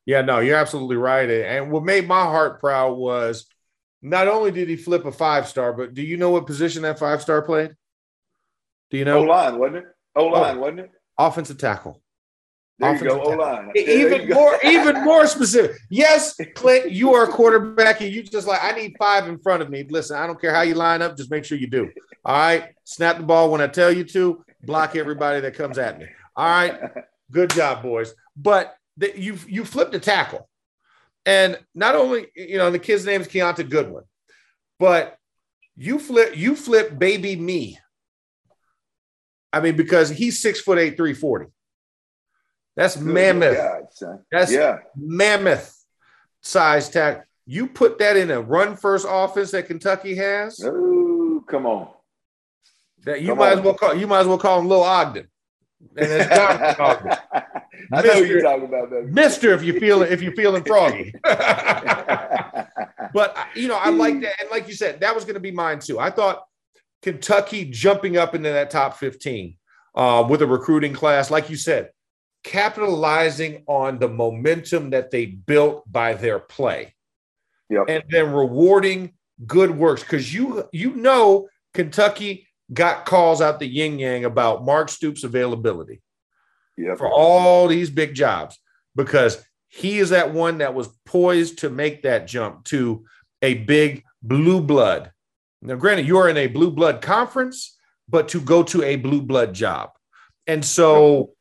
[0.06, 1.30] Yeah, no, you're absolutely right.
[1.30, 3.46] And what made my heart proud was
[4.02, 6.98] not only did he flip a five star, but do you know what position that
[7.00, 7.76] five star played?
[8.92, 9.22] Do you O know?
[9.24, 9.86] line, wasn't it?
[10.16, 10.62] O line, Oh.
[10.62, 10.92] wasn't it?
[11.18, 12.02] Offensive tackle.
[12.80, 13.72] There you go, Offensive O line.
[13.76, 15.78] even more, even more specific.
[15.90, 19.62] Yes, Clint, you are a quarterback, and you just like I need five in front
[19.62, 19.86] of me.
[19.90, 21.92] Listen, I don't care how you line up, just make sure you do.
[22.24, 24.44] All right, snap the ball when I tell you to.
[24.62, 26.06] Block everybody that comes at me.
[26.36, 26.80] All right,
[27.32, 28.14] good job, boys.
[28.36, 30.48] But the, you you flipped a tackle,
[31.26, 34.04] and not only you know the kid's name is Kiyaunta Goodwin,
[34.80, 35.18] but
[35.76, 37.78] you flip you flip baby me.
[39.52, 41.48] I mean, because he's six foot eight, three forty.
[42.80, 43.58] That's mammoth.
[43.58, 44.20] God.
[44.32, 44.78] That's yeah.
[44.96, 45.84] mammoth
[46.42, 47.24] size tackle.
[47.46, 50.64] You put that in a run first offense that Kentucky has.
[50.64, 51.90] Oh, come on.
[53.04, 53.58] That you Come might on.
[53.58, 55.28] as well call you might as well call him Lil Ogden.
[55.98, 57.12] And it's Ogden.
[57.92, 59.08] I know you're talking about, baby.
[59.12, 61.14] Mister, if you feel if you're feeling froggy.
[63.14, 64.40] but you know, I like that.
[64.40, 66.00] And like you said, that was going to be mine too.
[66.00, 66.46] I thought
[67.02, 69.58] Kentucky jumping up into that top 15
[69.96, 71.90] uh, with a recruiting class, like you said,
[72.44, 76.96] capitalizing on the momentum that they built by their play.
[77.70, 77.86] Yep.
[77.88, 79.14] And then rewarding
[79.46, 80.02] good works.
[80.02, 86.02] Because you you know Kentucky got calls out the yin yang about Mark Stoops' availability
[86.78, 86.98] Yep.
[86.98, 88.58] for all these big jobs
[88.96, 93.06] because he is that one that was poised to make that jump to
[93.42, 95.12] a big blue blood.
[95.62, 99.54] Now, granted, you're in a blue blood conference, but to go to a blue blood
[99.54, 99.92] job.
[100.48, 101.34] And so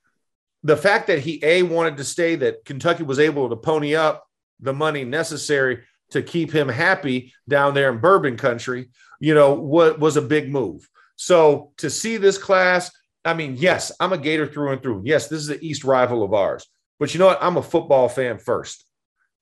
[0.62, 4.26] the fact that he A wanted to stay, that Kentucky was able to pony up
[4.60, 8.88] the money necessary to keep him happy down there in bourbon country,
[9.20, 10.88] you know, what was a big move.
[11.16, 12.90] So to see this class,
[13.24, 15.02] I mean, yes, I'm a Gator through and through.
[15.04, 16.66] Yes, this is the East rival of ours.
[16.98, 17.42] But you know what?
[17.42, 18.84] I'm a football fan first.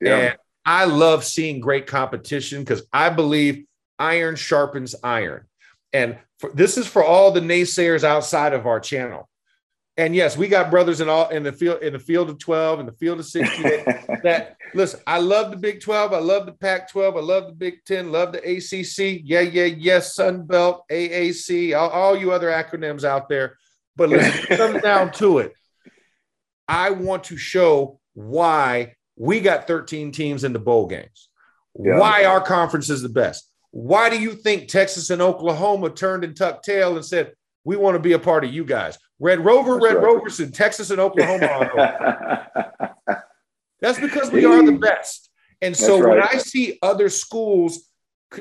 [0.00, 0.16] Yeah.
[0.16, 3.64] And I love seeing great competition because I believe
[3.98, 5.46] iron sharpens iron.
[5.92, 9.28] And for, this is for all the naysayers outside of our channel.
[9.98, 12.80] And yes, we got brothers in all in the field in the field of 12
[12.80, 13.62] in the field of 16
[14.22, 17.54] that listen, I love the Big 12, I love the Pac 12, I love the
[17.54, 19.22] Big 10, love the ACC.
[19.24, 23.56] Yeah, yeah, yes, Sun Belt, AAC, all, all you other acronyms out there.
[23.96, 25.54] But listen, it comes down to it.
[26.68, 31.30] I want to show why we got 13 teams in the bowl games,
[31.78, 31.98] Yeah.
[31.98, 33.50] why our conference is the best.
[33.70, 37.32] Why do you think Texas and Oklahoma turned and tucked tail and said,
[37.66, 38.96] we want to be a part of you guys?
[39.18, 40.04] Red Rover, That's Red right.
[40.04, 42.48] Rovers, and Texas and Oklahoma.
[43.80, 45.28] That's because we are the best.
[45.60, 46.22] And so That's when.
[46.22, 47.90] I see other schools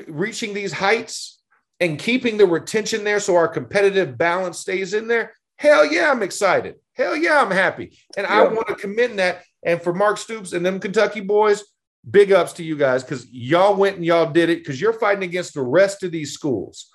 [0.06, 1.42] reaching these heights
[1.80, 6.22] and keeping the retention there so our competitive balance stays in there, hell yeah, I'm
[6.22, 6.76] excited.
[6.94, 7.98] Hell yeah, I'm happy.
[8.16, 9.42] And I want to commend that.
[9.64, 11.64] And for Mark Stoops and them Kentucky boys,
[12.08, 15.24] big ups to you guys because y'all went and y'all did it because you're fighting
[15.24, 16.90] against the rest of these schools.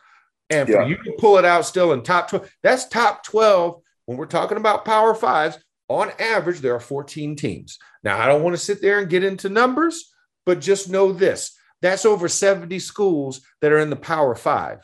[0.51, 0.87] And for yeah.
[0.87, 4.57] you to pull it out still in top 12, that's top 12 when we're talking
[4.57, 5.57] about power fives.
[5.87, 7.77] On average, there are 14 teams.
[8.03, 10.13] Now, I don't want to sit there and get into numbers,
[10.45, 14.79] but just know this that's over 70 schools that are in the power five.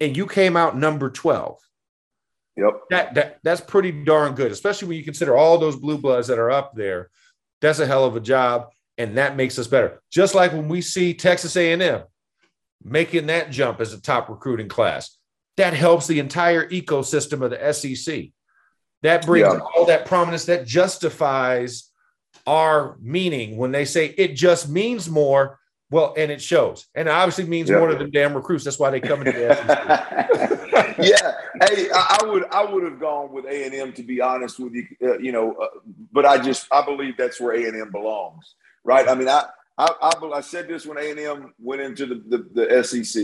[0.00, 1.58] And you came out number 12.
[2.56, 2.80] Yep.
[2.90, 6.40] That, that that's pretty darn good, especially when you consider all those blue bloods that
[6.40, 7.08] are up there.
[7.60, 10.00] That's a hell of a job, and that makes us better.
[10.10, 12.02] Just like when we see Texas A&M
[12.82, 15.16] making that jump as a top recruiting class,
[15.56, 18.26] that helps the entire ecosystem of the SEC.
[19.02, 19.60] That brings yeah.
[19.76, 21.90] all that prominence that justifies
[22.46, 25.58] our meaning when they say it just means more.
[25.90, 27.78] Well, and it shows, and it obviously means yeah.
[27.78, 28.62] more to the damn recruits.
[28.62, 30.58] That's why they come into the SEC.
[30.98, 31.32] yeah,
[31.66, 34.74] hey, I, would I would have gone with A and M to be honest with
[34.74, 34.86] you.
[35.02, 35.66] Uh, you know, uh,
[36.12, 38.54] but I just I believe that's where A and M belongs,
[38.84, 39.08] right?
[39.08, 39.46] I mean, I
[39.78, 43.22] I, I, I said this when A and M went into the, the, the SEC,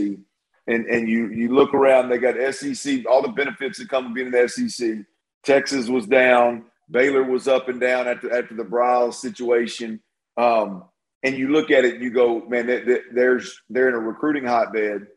[0.67, 4.15] and and you you look around, they got SEC, all the benefits that come with
[4.15, 5.05] being in the SEC.
[5.43, 9.99] Texas was down, Baylor was up and down after after the Briles situation.
[10.37, 10.85] Um,
[11.23, 14.45] and you look at it, you go, man, they, they, there's they're in a recruiting
[14.45, 15.07] hotbed.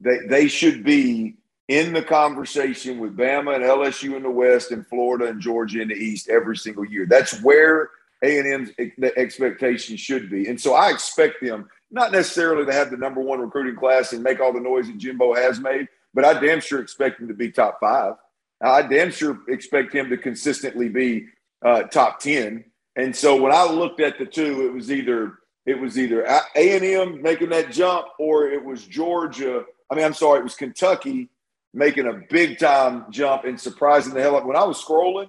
[0.00, 1.36] They they should be
[1.68, 5.88] in the conversation with Bama and LSU in the West and Florida and Georgia in
[5.88, 7.06] the East every single year.
[7.06, 7.90] That's where
[8.24, 8.70] A and M's
[9.16, 13.40] expectation should be, and so I expect them not necessarily to have the number one
[13.40, 16.80] recruiting class and make all the noise that Jimbo has made, but I damn sure
[16.80, 18.14] expect them to be top five.
[18.62, 21.26] I damn sure expect him to consistently be
[21.64, 22.64] uh, top ten.
[22.96, 26.76] And so when I looked at the two, it was either it was either A
[26.76, 29.64] and M making that jump, or it was Georgia.
[29.90, 31.28] I mean, I'm sorry, it was Kentucky
[31.72, 34.46] making a big time jump and surprising the hell out.
[34.46, 35.28] When I was scrolling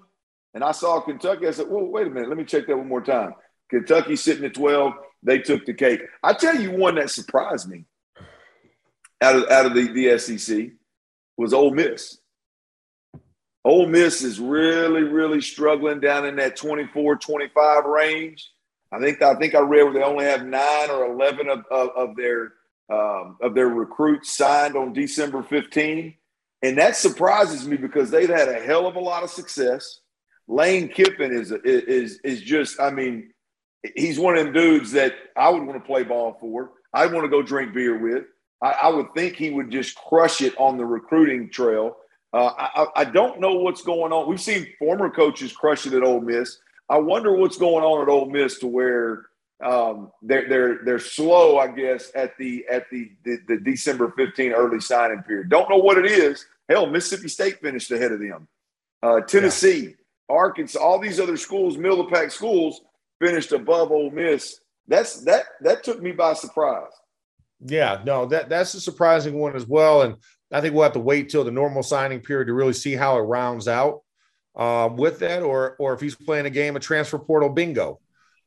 [0.56, 2.88] and I saw Kentucky, I said, "Well, wait a minute, let me check that one
[2.88, 3.36] more time."
[3.70, 6.02] Kentucky sitting at 12, they took the cake.
[6.24, 7.86] I tell you one that surprised me
[9.22, 10.72] out of out of the, the SEC
[11.38, 12.18] was Ole Miss.
[13.64, 18.52] Ole Miss is really, really struggling down in that 24, 25 range.
[18.92, 21.90] I think I think I read where they only have nine or eleven of, of,
[21.96, 22.54] of their
[22.90, 26.14] um, of their recruits signed on December 15.
[26.62, 30.00] And that surprises me because they've had a hell of a lot of success.
[30.48, 33.32] Lane Kiffin is is is just, I mean,
[33.96, 36.72] he's one of them dudes that I would want to play ball for.
[36.94, 38.26] I'd want to go drink beer with.
[38.62, 41.98] I, I would think he would just crush it on the recruiting trail.
[42.32, 44.28] Uh, I, I, don't know what's going on.
[44.28, 46.58] We've seen former coaches crush it at Ole Miss.
[46.90, 49.28] I wonder what's going on at Ole Miss to where
[49.64, 54.52] um, they're they're they're slow, I guess, at the at the, the, the December 15
[54.52, 55.50] early signing period.
[55.50, 56.46] Don't know what it is.
[56.68, 58.48] Hell, Mississippi State finished ahead of them.
[59.02, 59.96] Uh, Tennessee.
[60.30, 62.82] Arkansas, all these other schools, middle of pack schools,
[63.20, 64.60] finished above Ole Miss.
[64.88, 66.92] That's that that took me by surprise.
[67.60, 70.04] Yeah, no, that that's a surprising one as well.
[70.04, 70.16] And
[70.52, 73.18] I think we'll have to wait till the normal signing period to really see how
[73.18, 74.02] it rounds out
[74.56, 78.00] um, with that, or or if he's playing a game of transfer portal bingo,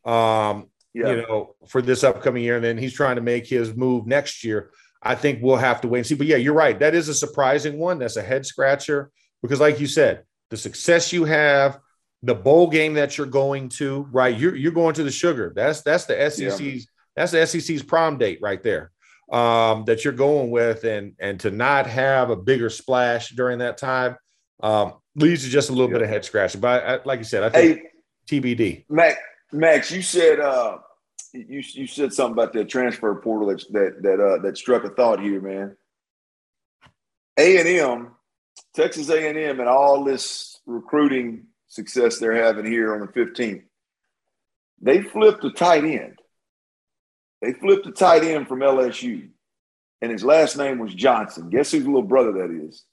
[0.05, 1.11] um, yeah.
[1.11, 4.45] you know, for this upcoming year, and then he's trying to make his move next
[4.45, 4.71] year.
[5.03, 6.15] I think we'll have to wait and see.
[6.15, 6.79] But yeah, you're right.
[6.79, 7.99] That is a surprising one.
[7.99, 9.11] That's a head scratcher
[9.43, 11.79] because, like you said, the success you have,
[12.23, 14.37] the bowl game that you're going to, right?
[14.37, 15.53] You're you're going to the sugar.
[15.55, 16.81] That's that's the SEC's yeah.
[17.17, 18.91] that's the SEC's prom date right there
[19.31, 23.79] um, that you're going with, and and to not have a bigger splash during that
[23.79, 24.17] time
[24.63, 26.61] um, leads to just a little bit of head scratching.
[26.61, 27.81] But I, like you said, I think
[28.29, 28.85] hey, TBD.
[28.89, 29.17] Max,
[29.53, 30.79] Max, you said uh,
[31.33, 34.91] you you said something about the transfer portal that that that, uh, that struck a
[34.91, 35.77] thought here, man.
[37.39, 38.11] A and M,
[38.75, 43.63] Texas A and all this recruiting success they're having here on the 15th.
[44.81, 46.19] They flipped a tight end.
[47.43, 49.29] They flipped a tight end from LSU,
[50.01, 51.51] and his last name was Johnson.
[51.51, 52.85] Guess whose little brother that is?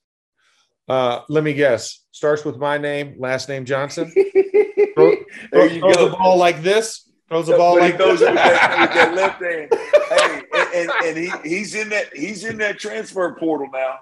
[0.87, 2.01] Uh, let me guess.
[2.11, 4.11] Starts with my name, last name Johnson.
[4.95, 5.15] throw,
[5.51, 6.09] there you throws go.
[6.09, 7.09] the ball like this.
[7.27, 9.69] Throws the ball like those with that, with that left hand.
[10.09, 13.95] Hey, and, and, and, he, he's in that he's in that transfer portal now.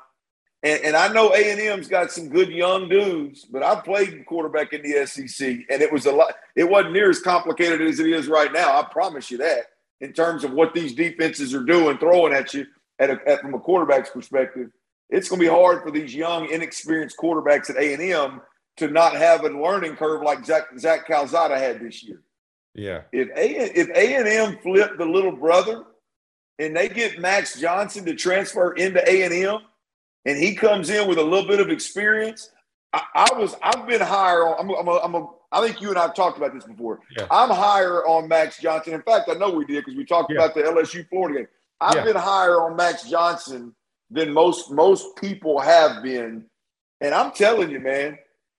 [0.63, 4.25] And, and I know A and M's got some good young dudes, but I played
[4.25, 6.33] quarterback in the SEC, and it was a lot.
[6.55, 8.79] It wasn't near as complicated as it is right now.
[8.79, 9.65] I promise you that
[9.99, 12.65] in terms of what these defenses are doing, throwing at you
[12.99, 14.69] at, a, at from a quarterback's perspective.
[15.09, 18.41] It's going to be hard for these young, inexperienced quarterbacks at A and M
[18.77, 22.21] to not have a learning curve like Zach, Zach Calzada had this year.
[22.73, 23.01] Yeah.
[23.11, 25.83] If A if A and M flip the little brother,
[26.59, 29.59] and they get Max Johnson to transfer into A and M,
[30.25, 32.49] and he comes in with a little bit of experience,
[32.93, 34.59] I, I was I've been higher on.
[34.59, 36.63] I'm a, I'm a, I'm a I think you and I have talked about this
[36.63, 36.99] before.
[37.17, 37.27] Yeah.
[37.29, 38.93] I'm higher on Max Johnson.
[38.93, 40.37] In fact, I know we did because we talked yeah.
[40.37, 41.47] about the LSU Florida game.
[41.79, 42.03] I've yeah.
[42.05, 43.75] been higher on Max Johnson
[44.09, 46.45] than most most people have been.
[47.01, 48.17] And I'm telling you, man,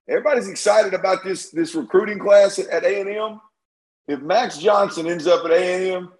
[0.08, 3.40] everybody's excited about this this recruiting class at A and M.
[4.06, 6.12] If Max Johnson ends up at A and M,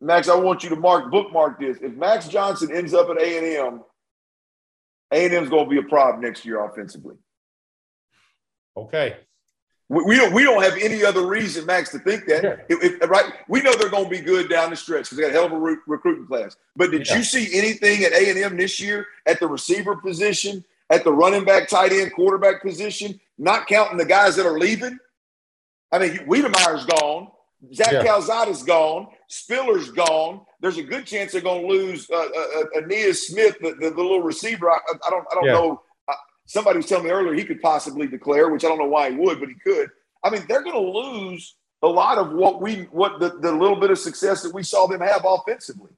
[0.00, 1.78] Max, I want you to mark bookmark this.
[1.80, 3.82] If Max Johnson ends up at A and M,
[5.12, 7.16] A and M's going to be a problem next year offensively.
[8.76, 9.16] Okay.
[9.88, 12.42] We, we, don't we don't have any other reason, Max, to think that.
[12.42, 12.56] Yeah.
[12.68, 15.22] If, if, right, we know they're going to be good down the stretch because they
[15.24, 16.56] got a hell of a re- recruiting class.
[16.74, 17.18] But did yeah.
[17.18, 21.12] you see anything at A and M this year at the receiver position, at the
[21.12, 23.20] running back, tight end, quarterback position?
[23.36, 24.98] Not counting the guys that are leaving.
[25.90, 27.28] I mean, Wydermyer's gone.
[27.74, 28.02] Zach yeah.
[28.02, 29.08] Calzada's gone.
[29.32, 30.42] Spiller's gone.
[30.60, 33.90] There's a good chance they're going to lose uh, uh, uh, Ainias Smith, the, the,
[33.90, 34.70] the, little receiver.
[34.70, 35.52] I, I don't, I don't yeah.
[35.52, 35.82] know
[36.44, 39.16] somebody was telling me earlier he could possibly declare, which I don't know why he
[39.16, 39.90] would, but he could.
[40.22, 43.80] I mean, they're going to lose a lot of what we what the, the little
[43.80, 45.90] bit of success that we saw them have offensively.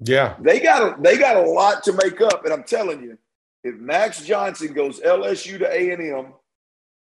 [0.00, 3.18] Yeah, they got a, they got a lot to make up, and I'm telling you,
[3.62, 6.32] if Max Johnson goes LSU to A and M,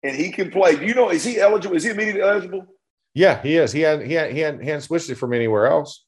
[0.03, 1.75] and he can play, do you know is he eligible?
[1.75, 2.67] Is he immediately eligible?
[3.13, 3.71] Yeah, he is.
[3.71, 6.05] He had he had he hadn't, he hadn't switched it from anywhere else.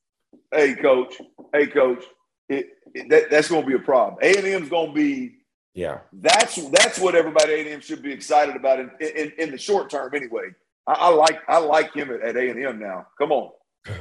[0.54, 1.16] Hey, coach.
[1.54, 2.04] Hey, coach.
[2.47, 4.20] It, it, that, that's going to be a problem.
[4.22, 5.41] A and M's going to be
[5.74, 9.58] yeah, that's that's what everybody at A&M should be excited about in, in, in the
[9.58, 10.14] short term.
[10.14, 10.49] Anyway,
[10.86, 13.08] I, I like I like him at, at A&M now.
[13.18, 13.52] Come on.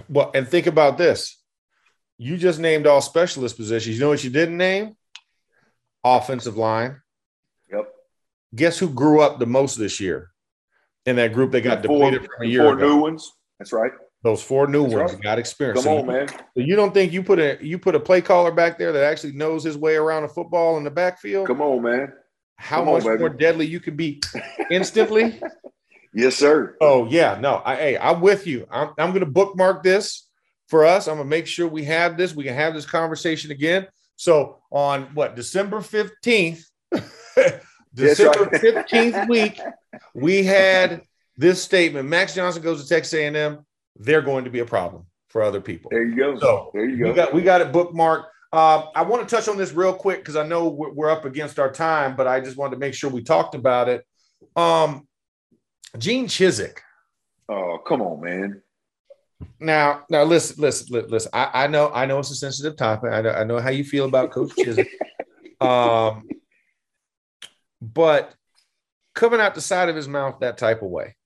[0.08, 1.40] Well, and think about this:
[2.18, 3.96] you just named all specialist positions.
[3.96, 4.96] You know what you didn't name?
[6.02, 7.00] Offensive line.
[7.72, 7.92] Yep.
[8.54, 10.29] Guess who grew up the most this year
[11.06, 12.88] in that group that got four, depleted from a year four ago?
[12.88, 13.32] new ones.
[13.58, 13.92] That's right.
[14.22, 15.22] Those four new That's ones right.
[15.22, 15.84] got experience.
[15.84, 16.28] Come on, man.
[16.28, 19.02] So you don't think you put a you put a play caller back there that
[19.04, 21.46] actually knows his way around a football in the backfield?
[21.46, 22.12] Come on, man.
[22.56, 24.20] How Come much on, more deadly you can be
[24.70, 25.40] instantly?
[26.14, 26.76] yes, sir.
[26.82, 27.62] Oh yeah, no.
[27.64, 28.66] I, hey, I'm with you.
[28.70, 30.28] I'm I'm going to bookmark this
[30.68, 31.08] for us.
[31.08, 32.34] I'm going to make sure we have this.
[32.34, 33.88] We can have this conversation again.
[34.16, 36.62] So on what December fifteenth,
[37.94, 39.28] December fifteenth right.
[39.28, 39.60] week,
[40.14, 41.02] we had
[41.36, 42.08] this statement.
[42.08, 43.64] Max Johnson goes to Texas A&M
[44.00, 45.90] they're going to be a problem for other people.
[45.90, 46.38] There you go.
[46.38, 47.10] So there you go.
[47.10, 48.24] We got we got it bookmarked.
[48.52, 51.24] Uh, I want to touch on this real quick because I know we're, we're, up
[51.24, 54.04] against our time, but I just wanted to make sure we talked about it.
[54.56, 55.06] Um,
[55.96, 56.78] Gene Chizik.
[57.48, 58.62] Oh, come on, man.
[59.60, 61.30] Now, now listen, listen, listen.
[61.32, 63.12] I, I know, I know it's a sensitive topic.
[63.12, 64.88] I know, I know how you feel about Coach Chizik.
[65.60, 66.28] um,
[67.80, 68.34] but
[69.14, 71.16] coming out the side of his mouth that type of way,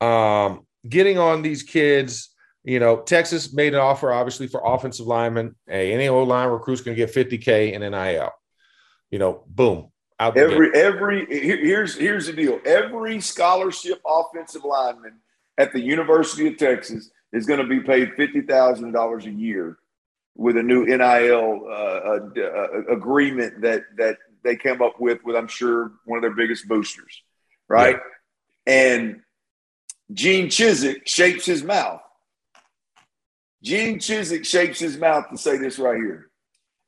[0.00, 2.30] um, getting on these kids.
[2.64, 5.54] You know, Texas made an offer, obviously, for offensive linemen.
[5.66, 8.30] Hey, any old line recruit's going to get 50K in NIL.
[9.10, 9.90] You know, boom.
[10.20, 15.14] every, every, here's, here's the deal every scholarship offensive lineman
[15.56, 19.78] at the University of Texas is going to be paid $50,000 a year
[20.34, 25.36] with a new NIL uh, uh, uh, agreement that, that they came up with, with,
[25.36, 27.22] I'm sure, one of their biggest boosters.
[27.68, 27.96] Right.
[28.66, 28.72] Yeah.
[28.72, 29.20] And
[30.12, 32.00] Gene Chizik shapes his mouth.
[33.62, 36.30] Gene Chizik shapes his mouth to say this right here.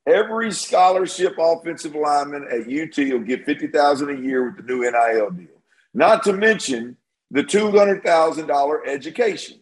[0.06, 5.30] Every scholarship offensive lineman at UT will get 50000 a year with the new NIL
[5.30, 5.62] deal.
[5.92, 6.96] Not to mention
[7.30, 9.60] the $200,000 education.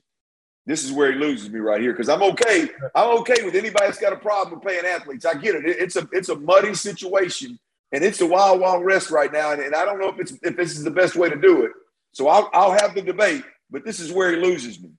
[0.64, 2.68] This is where he loses me right here because I'm okay.
[2.94, 5.24] I'm okay with anybody that's got a problem with paying athletes.
[5.24, 5.64] I get it.
[5.64, 7.58] It's a it's a muddy situation
[7.92, 9.52] and it's a wild wild west right now.
[9.52, 11.64] And, and I don't know if it's if this is the best way to do
[11.64, 11.72] it.
[12.12, 14.90] So I'll, I'll have the debate, but this is where he loses me.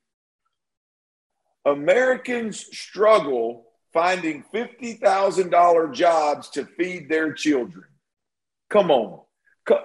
[1.65, 7.85] Americans struggle finding $50,000 jobs to feed their children.
[8.69, 9.21] Come on.
[9.65, 9.79] Come,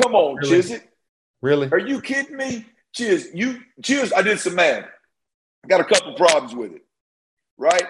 [0.00, 0.62] come on, really?
[0.62, 0.82] Chizik.
[1.42, 1.68] Really?
[1.72, 2.66] Are you kidding me?
[2.94, 4.86] Chiz, you Chiz, I did some math.
[5.64, 6.82] I got a couple problems with it.
[7.58, 7.84] Right?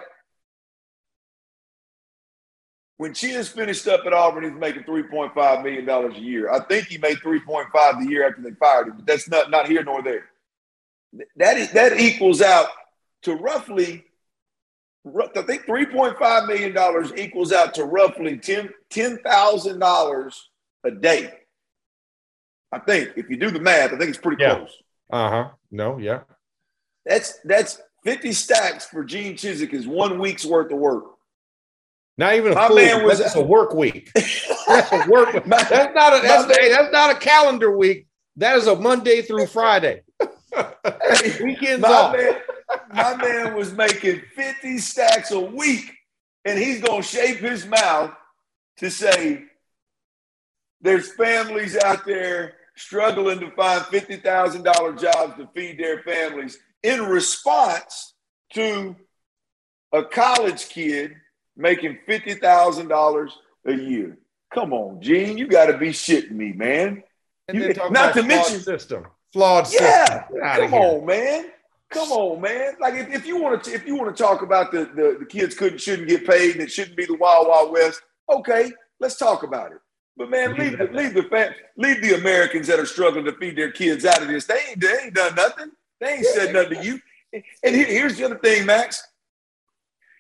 [2.99, 6.51] When Chiz finished up at Auburn, he was making $3.5 million a year.
[6.51, 9.69] I think he made 3.5 the year after they fired him, but that's not, not
[9.69, 10.27] here nor there.
[11.37, 12.69] That, is, that equals out
[13.23, 14.05] to roughly,
[15.07, 20.35] I think $3.5 million equals out to roughly $10,000
[20.85, 21.33] a day.
[22.73, 24.57] I think if you do the math, I think it's pretty yeah.
[24.57, 24.77] close.
[25.11, 25.49] Uh huh.
[25.71, 26.21] No, yeah.
[27.05, 31.16] That's that's 50 stacks for Gene Chizik is one week's worth of work.
[32.19, 34.11] Not even a my full man was, that's a work week.
[34.14, 35.47] that's a work.
[35.47, 38.07] my, that's not a that's, a, that's not a calendar week.
[38.37, 40.03] That is a Monday through Friday.
[41.43, 42.17] Weekends my off.
[42.17, 42.37] Man,
[42.93, 45.93] my man was making 50 stacks a week,
[46.45, 48.12] and he's gonna shape his mouth
[48.79, 49.45] to say
[50.81, 58.14] there's families out there struggling to find $50,000 jobs to feed their families in response
[58.53, 58.95] to
[59.93, 61.14] a college kid
[61.57, 63.37] making fifty thousand dollars
[63.67, 64.19] a year.
[64.55, 67.03] Come on, Gene, you got to be shitting me, man.
[67.53, 70.41] You, not to mention system, flawed yeah, system.
[70.41, 71.51] Come on, man.
[71.91, 72.75] Come on, man.
[72.81, 75.27] Like if, if you want to if you want to talk about the, the, the
[75.27, 79.17] kids couldn't shouldn't get paid and it shouldn't be the wild wild west, okay, let's
[79.17, 79.79] talk about it.
[80.17, 83.57] But man, leave the leave the fam- leave the Americans that are struggling to feed
[83.57, 84.47] their kids out of this.
[84.47, 85.71] They ain't they ain't done nothing.
[86.01, 87.01] They ain't said nothing to you.
[87.63, 89.07] And here's the other thing, Max.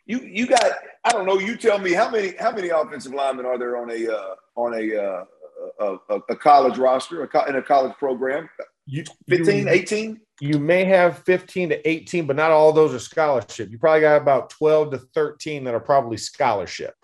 [0.06, 0.62] You you got
[1.04, 1.38] I don't know.
[1.38, 4.74] You tell me how many how many offensive linemen are there on a uh, on
[4.74, 8.48] a, uh, a, a college roster a co- in a college program?
[8.86, 10.20] You, 15, 18?
[10.40, 13.70] You may have 15 to 18, but not all those are scholarship.
[13.70, 16.94] You probably got about 12 to 13 that are probably scholarship.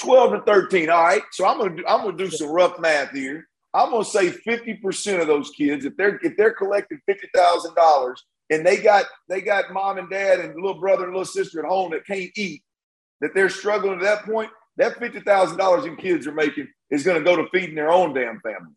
[0.00, 0.90] 12 to 13.
[0.90, 1.22] All right.
[1.30, 3.46] So I'm gonna do, I'm gonna do some rough math here.
[3.74, 8.24] I'm gonna say 50% of those kids, if they're if they're collecting fifty thousand dollars
[8.54, 11.68] and they got they got mom and dad and little brother and little sister at
[11.68, 12.62] home that can't eat,
[13.20, 17.04] that they're struggling at that point, that fifty thousand dollars in kids are making is
[17.04, 18.72] gonna go to feeding their own damn family.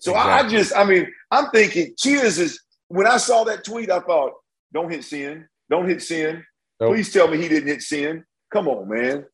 [0.00, 0.32] So exactly.
[0.32, 4.32] I just, I mean, I'm thinking Cheers is when I saw that tweet, I thought,
[4.72, 6.44] don't hit sin, don't hit sin.
[6.80, 6.94] Nope.
[6.94, 8.24] Please tell me he didn't hit sin.
[8.50, 9.26] Come on, man.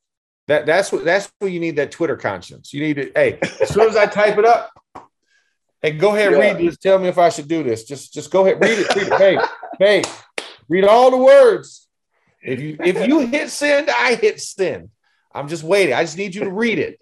[0.49, 2.73] That that's what that's what you need that Twitter conscience.
[2.73, 4.71] You need to, hey, as soon as I type it up,
[5.83, 6.39] hey, go ahead, yeah.
[6.39, 6.77] read this.
[6.79, 7.85] Tell me if I should do this.
[7.85, 8.95] Just just go ahead, read it.
[8.95, 9.19] Read it.
[9.19, 9.39] Hey,
[9.79, 10.03] hey,
[10.69, 11.89] read all the words.
[12.43, 14.91] If you if you hit send, I hit send.
[15.35, 15.95] I'm just waiting.
[15.95, 16.99] I just need you to read it.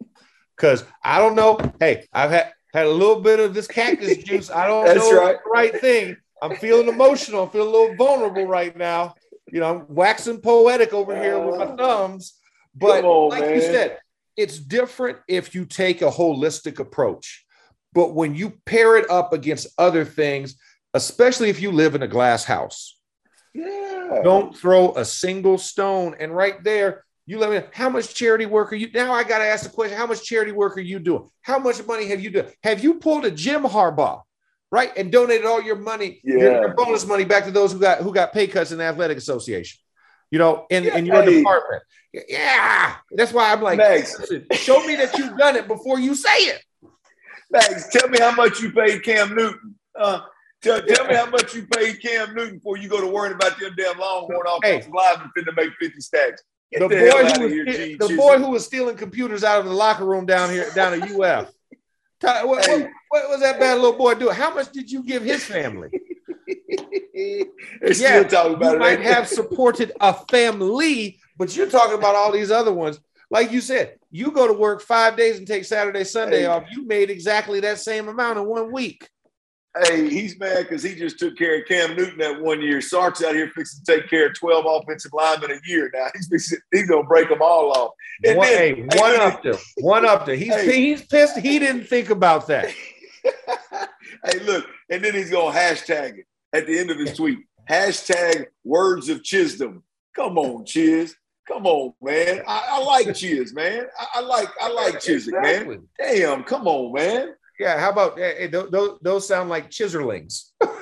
[0.57, 1.59] Cause I don't know.
[1.81, 4.51] Hey, I've had had a little bit of this cactus juice.
[4.51, 5.37] I don't That's know right.
[5.43, 6.17] the right thing.
[6.43, 7.45] I'm feeling emotional.
[7.45, 9.15] I'm feeling a little vulnerable right now.
[9.51, 12.35] You know, I'm waxing poetic over here with my thumbs.
[12.75, 13.55] But on, like man.
[13.55, 13.99] you said,
[14.37, 17.45] it's different if you take a holistic approach.
[17.93, 20.57] But when you pair it up against other things,
[20.95, 22.99] especially if you live in a glass house,
[23.53, 24.21] yeah.
[24.23, 26.17] don't throw a single stone.
[26.19, 29.13] And right there, you let me know how much charity work are you now?
[29.13, 31.29] I got to ask the question: How much charity work are you doing?
[31.43, 32.47] How much money have you done?
[32.63, 34.23] Have you pulled a Jim Harbaugh,
[34.71, 36.37] right, and donated all your money, yeah.
[36.37, 38.85] your, your bonus money back to those who got who got pay cuts in the
[38.85, 39.81] athletic association?
[40.31, 41.39] You know, in, yeah, in your hey.
[41.39, 41.83] department.
[42.29, 43.81] Yeah, that's why I'm like,
[44.53, 46.63] show me that you've done it before you say it.
[47.51, 49.75] Max, tell me how much you paid Cam Newton.
[49.99, 50.21] Uh,
[50.65, 53.59] tell, tell me how much you paid Cam Newton before you go to worrying about
[53.61, 54.97] them damn Longhorn offensive hey.
[54.97, 56.43] linemen finna make 50 stacks.
[56.73, 59.67] Get the, the boy, who was, here, the boy who was stealing computers out of
[59.67, 61.53] the locker room down here, down at UF.
[62.23, 62.89] What, hey.
[63.11, 64.35] what, was that bad little boy doing?
[64.35, 65.91] How much did you give his family?
[67.15, 72.99] yeah, you might have supported a family, but you're talking about all these other ones.
[73.31, 76.47] Like you said, you go to work five days and take Saturday, Sunday hey.
[76.47, 76.65] off.
[76.71, 79.07] You made exactly that same amount in one week.
[79.83, 82.81] Hey, he's mad because he just took care of Cam Newton that one year.
[82.81, 86.07] Sark's out here fixing to take care of 12 offensive linemen a year now.
[86.15, 87.91] He's fixing, he's gonna break them all off.
[88.25, 90.37] And one, then, hey, one up to one up to.
[90.37, 90.91] He's hey.
[90.91, 91.39] he's pissed.
[91.39, 92.67] He didn't think about that.
[94.25, 97.41] hey, look, and then he's gonna hashtag it at the end of his tweet.
[97.69, 99.83] Hashtag words of Chisdom.
[100.15, 101.17] Come on, Chiz.
[101.49, 102.43] Come on, man.
[102.47, 103.87] I, I like Chiz, man.
[103.99, 105.77] I, I, like I like Chizik, exactly.
[105.77, 105.89] man.
[105.99, 107.35] Damn, come on, man.
[107.59, 110.51] Yeah, how about hey, those, those sound like chiselings.
[110.61, 110.81] Part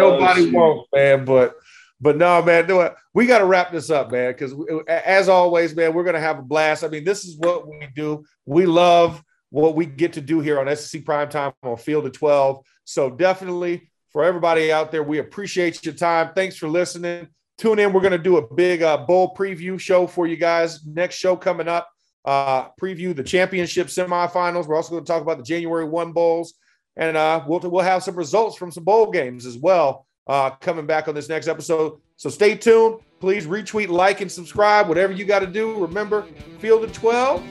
[0.00, 1.24] nobody oh, wants, man.
[1.24, 1.56] But
[2.00, 2.94] but no, man, it.
[3.12, 4.32] We got to wrap this up, man.
[4.32, 4.54] Because
[4.88, 6.84] as always, man, we're gonna have a blast.
[6.84, 8.24] I mean, this is what we do.
[8.46, 9.22] We love
[9.54, 12.64] what we get to do here on SEC Prime Time on Field of 12.
[12.84, 16.32] So definitely for everybody out there, we appreciate your time.
[16.34, 17.28] Thanks for listening.
[17.58, 17.92] Tune in.
[17.92, 20.84] We're going to do a big uh, bowl preview show for you guys.
[20.84, 21.88] Next show coming up,
[22.24, 24.66] uh, preview the championship semifinals.
[24.66, 26.54] We're also going to talk about the January 1 bowls.
[26.96, 30.86] And uh, we'll, we'll have some results from some bowl games as well uh, coming
[30.86, 32.00] back on this next episode.
[32.16, 33.00] So stay tuned.
[33.20, 34.88] Please retweet, like, and subscribe.
[34.88, 35.74] Whatever you got to do.
[35.78, 36.26] Remember,
[36.58, 37.42] Field of 12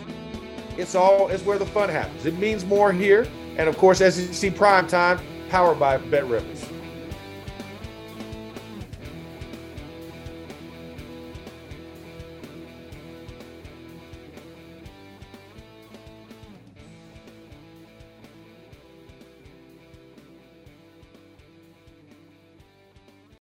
[0.78, 2.26] it's all it's where the fun happens.
[2.26, 3.28] It means more here.
[3.58, 5.20] And of course, SEC Prime Time,
[5.50, 6.73] powered by BetRivers.